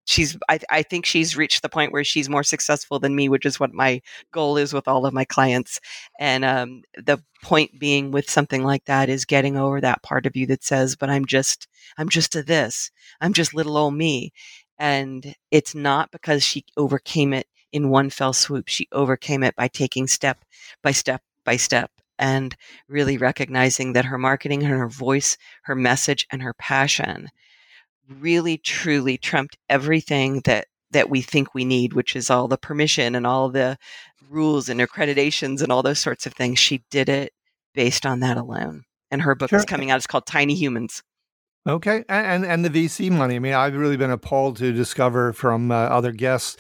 she's 0.07 0.37
I, 0.49 0.59
I 0.71 0.83
think 0.83 1.07
she's 1.07 1.37
reached 1.37 1.63
the 1.63 1.69
point 1.69 1.93
where 1.93 2.05
she's 2.05 2.29
more 2.29 2.43
successful 2.43 2.99
than 2.99 3.17
me 3.17 3.29
which 3.29 3.47
is 3.47 3.59
what 3.59 3.73
my 3.73 4.03
goal 4.33 4.57
is 4.57 4.73
with 4.73 4.89
all 4.89 5.07
of 5.07 5.15
my 5.15 5.25
clients. 5.25 5.81
And 6.21 6.45
um, 6.45 6.83
the 6.97 7.19
point 7.43 7.79
being 7.79 8.11
with 8.11 8.31
something 8.31 8.65
like 8.65 8.85
that 8.87 9.09
is 9.09 9.25
getting 9.25 9.57
over 9.57 9.81
that 9.81 10.03
part 10.03 10.27
of 10.27 10.37
you 10.37 10.47
that 10.47 10.65
says 10.65 10.97
but 10.97 11.11
i'm 11.11 11.25
just 11.27 11.69
i'm 11.99 12.09
just 12.09 12.35
a 12.37 12.43
this. 12.43 12.91
I'm 13.21 13.33
just 13.33 13.55
little 13.55 13.77
old 13.77 13.95
me. 13.95 14.33
And 14.79 15.35
it's 15.51 15.75
not 15.75 16.11
because 16.11 16.43
she 16.43 16.65
overcame 16.77 17.33
it 17.33 17.47
in 17.73 17.91
one 17.91 18.11
fell 18.11 18.33
swoop. 18.33 18.69
She 18.69 18.89
overcame 18.93 19.43
it 19.43 19.55
by 19.57 19.69
taking 19.69 20.07
step 20.07 20.45
by 20.83 20.93
step 20.93 21.23
by 21.45 21.57
step 21.57 21.91
and 22.19 22.57
really 22.89 23.17
recognizing 23.17 23.93
that 23.93 24.05
her 24.05 24.19
marketing 24.19 24.63
and 24.63 24.73
her 24.73 24.89
voice 24.89 25.37
her 25.65 25.75
message 25.75 26.27
and 26.31 26.43
her 26.43 26.55
passion 26.55 27.29
really 28.09 28.59
truly 28.59 29.17
trumped 29.17 29.57
everything 29.69 30.41
that 30.45 30.67
that 30.91 31.11
we 31.11 31.23
think 31.23 31.55
we 31.55 31.65
need 31.65 31.93
which 31.93 32.15
is 32.15 32.31
all 32.31 32.47
the 32.47 32.59
permission 32.59 33.15
and 33.15 33.27
all 33.27 33.49
the 33.49 33.77
rules 34.31 34.69
and 34.69 34.81
accreditations 34.81 35.63
and 35.63 35.71
all 35.71 35.83
those 35.83 35.99
sorts 35.99 36.27
of 36.27 36.35
things. 36.35 36.59
She 36.59 36.83
did 36.91 37.09
it 37.09 37.33
based 37.75 38.05
on 38.07 38.21
that 38.21 38.37
alone. 38.37 38.85
And 39.11 39.23
her 39.23 39.35
book 39.35 39.53
is 39.53 39.65
coming 39.65 39.91
out. 39.91 39.97
It's 39.97 40.07
called 40.07 40.27
tiny 40.27 40.55
humans. 40.55 41.03
Okay, 41.67 42.05
and, 42.09 42.45
and 42.45 42.45
and 42.45 42.65
the 42.65 42.87
VC 42.87 43.11
money. 43.11 43.37
I 43.37 43.39
mean, 43.39 43.55
I've 43.55 43.75
really 43.75 43.97
been 43.97 44.11
appalled 44.11 44.57
to 44.59 44.73
discover 44.73 45.33
from 45.33 45.71
uh, 45.71 45.75
other 45.75 46.13
guests 46.13 46.59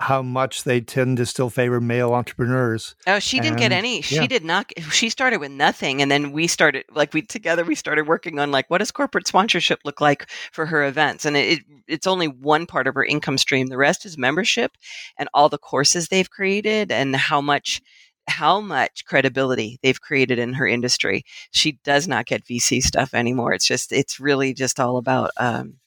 how 0.00 0.22
much 0.22 0.62
they 0.62 0.80
tend 0.80 1.16
to 1.16 1.26
still 1.26 1.50
favor 1.50 1.80
male 1.80 2.12
entrepreneurs. 2.14 2.94
Oh, 3.06 3.18
she 3.18 3.40
didn't 3.40 3.58
get 3.58 3.72
any. 3.72 4.00
She 4.00 4.14
yeah. 4.16 4.26
did 4.28 4.44
not. 4.44 4.70
She 4.92 5.10
started 5.10 5.38
with 5.38 5.50
nothing, 5.50 6.00
and 6.00 6.10
then 6.10 6.30
we 6.30 6.46
started 6.46 6.84
like 6.92 7.12
we 7.12 7.22
together. 7.22 7.64
We 7.64 7.74
started 7.74 8.06
working 8.06 8.38
on 8.38 8.52
like 8.52 8.70
what 8.70 8.78
does 8.78 8.92
corporate 8.92 9.26
sponsorship 9.26 9.80
look 9.84 10.00
like 10.00 10.30
for 10.52 10.66
her 10.66 10.84
events, 10.84 11.24
and 11.24 11.36
it, 11.36 11.58
it 11.58 11.64
it's 11.88 12.06
only 12.06 12.28
one 12.28 12.64
part 12.66 12.86
of 12.86 12.94
her 12.94 13.04
income 13.04 13.38
stream. 13.38 13.66
The 13.66 13.76
rest 13.76 14.06
is 14.06 14.16
membership 14.16 14.72
and 15.18 15.28
all 15.34 15.48
the 15.48 15.58
courses 15.58 16.08
they've 16.08 16.30
created, 16.30 16.92
and 16.92 17.16
how 17.16 17.40
much 17.40 17.82
how 18.28 18.60
much 18.60 19.04
credibility 19.04 19.80
they've 19.82 20.00
created 20.00 20.38
in 20.38 20.52
her 20.52 20.66
industry. 20.66 21.24
She 21.50 21.78
does 21.82 22.06
not 22.06 22.26
get 22.26 22.44
VC 22.44 22.82
stuff 22.82 23.14
anymore. 23.14 23.52
It's 23.52 23.66
just 23.66 23.90
it's 23.90 24.20
really 24.20 24.54
just 24.54 24.78
all 24.78 24.96
about 24.96 25.30
um, 25.38 25.78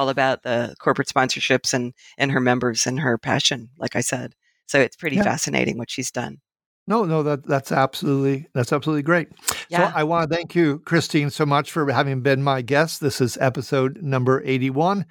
all 0.00 0.08
about 0.08 0.42
the 0.42 0.74
corporate 0.78 1.08
sponsorships 1.08 1.74
and 1.74 1.92
and 2.16 2.30
her 2.32 2.40
members 2.40 2.86
and 2.86 3.00
her 3.00 3.18
passion. 3.18 3.68
Like 3.78 3.94
I 3.96 4.00
said, 4.00 4.34
so 4.66 4.80
it's 4.80 4.96
pretty 4.96 5.16
Yeah. 5.16 5.24
fascinating 5.24 5.76
what 5.76 5.90
she's 5.90 6.10
done. 6.10 6.38
No, 6.86 7.04
no, 7.04 7.22
that 7.22 7.46
that's 7.46 7.70
absolutely 7.70 8.46
that's 8.54 8.72
absolutely 8.72 9.02
great. 9.02 9.28
Yeah. 9.68 9.90
So 9.90 9.98
I 9.98 10.04
want 10.04 10.30
to 10.30 10.34
thank 10.34 10.54
you, 10.54 10.78
Christine, 10.86 11.30
so 11.30 11.44
much 11.44 11.70
for 11.70 11.92
having 11.92 12.22
been 12.22 12.42
my 12.42 12.62
guest. 12.62 13.00
This 13.00 13.20
is 13.20 13.36
episode 13.38 13.98
number 14.02 14.42
eighty-one. 14.44 15.04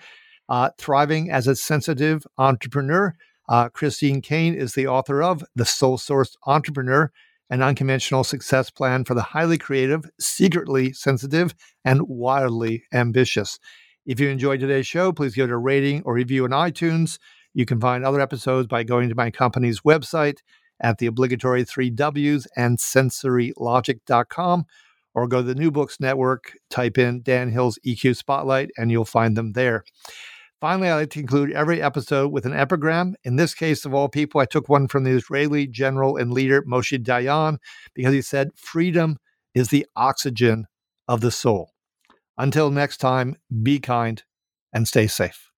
Uh, 0.50 0.72
Thriving 0.80 1.30
as 1.30 1.48
a 1.48 1.56
sensitive 1.56 2.26
entrepreneur. 2.40 3.16
Uh, 3.48 3.70
Christine 3.70 4.22
Kane 4.22 4.56
is 4.56 4.74
the 4.74 4.88
author 4.88 5.22
of 5.22 5.44
The 5.56 5.66
Soul 5.66 5.98
Sourced 6.00 6.36
Entrepreneur, 6.48 7.12
an 7.52 7.62
unconventional 7.62 8.24
success 8.24 8.72
plan 8.72 9.06
for 9.06 9.14
the 9.14 9.22
highly 9.22 9.58
creative, 9.60 10.10
secretly 10.20 10.92
sensitive, 10.94 11.54
and 11.86 12.02
wildly 12.08 12.84
ambitious. 12.92 13.60
If 14.10 14.20
you 14.20 14.28
enjoyed 14.28 14.60
today's 14.60 14.88
show, 14.88 15.12
please 15.12 15.36
give 15.36 15.52
it 15.52 15.54
a 15.54 15.58
rating 15.58 16.02
or 16.04 16.16
review 16.16 16.44
on 16.46 16.50
iTunes. 16.50 17.20
You 17.54 17.68
can 17.68 17.80
find 17.80 18.04
other 18.04 18.20
episodes 18.20 18.68
by 18.68 18.82
going 18.82 19.08
to 19.08 19.14
my 19.14 19.30
company's 19.30 19.82
website 19.82 20.38
at 20.80 20.98
the 20.98 21.06
obligatory 21.06 21.64
three 21.64 21.92
W's 21.92 22.48
and 22.58 22.80
sensorylogic.com 22.80 24.66
or 25.14 25.28
go 25.28 25.44
to 25.44 25.44
the 25.44 25.54
New 25.54 25.70
Books 25.70 26.00
Network, 26.00 26.54
type 26.72 26.98
in 26.98 27.22
Dan 27.22 27.52
Hill's 27.52 27.78
EQ 27.86 28.16
Spotlight, 28.16 28.72
and 28.80 28.90
you'll 28.90 29.06
find 29.06 29.38
them 29.38 29.54
there. 29.54 29.84
Finally, 30.60 30.90
I 30.90 30.96
like 30.96 31.12
to 31.12 31.20
conclude 31.20 31.52
every 31.52 31.80
episode 31.80 32.32
with 32.32 32.48
an 32.48 32.54
epigram. 32.54 33.14
In 33.24 33.36
this 33.36 33.54
case, 33.54 33.86
of 33.86 33.94
all 33.94 34.10
people, 34.10 34.42
I 34.42 34.46
took 34.46 34.70
one 34.70 34.88
from 34.88 35.04
the 35.04 35.12
Israeli 35.12 35.68
general 35.68 36.18
and 36.18 36.34
leader 36.34 36.64
Moshe 36.64 36.98
Dayan 37.04 37.60
because 37.94 38.14
he 38.14 38.24
said, 38.24 38.50
Freedom 38.56 39.18
is 39.54 39.68
the 39.68 39.86
oxygen 39.96 40.66
of 41.08 41.22
the 41.22 41.30
soul. 41.30 41.70
Until 42.40 42.72
next 42.72 42.98
time, 42.98 43.36
be 43.64 43.80
kind 43.80 44.24
and 44.72 44.88
stay 44.88 45.08
safe. 45.08 45.52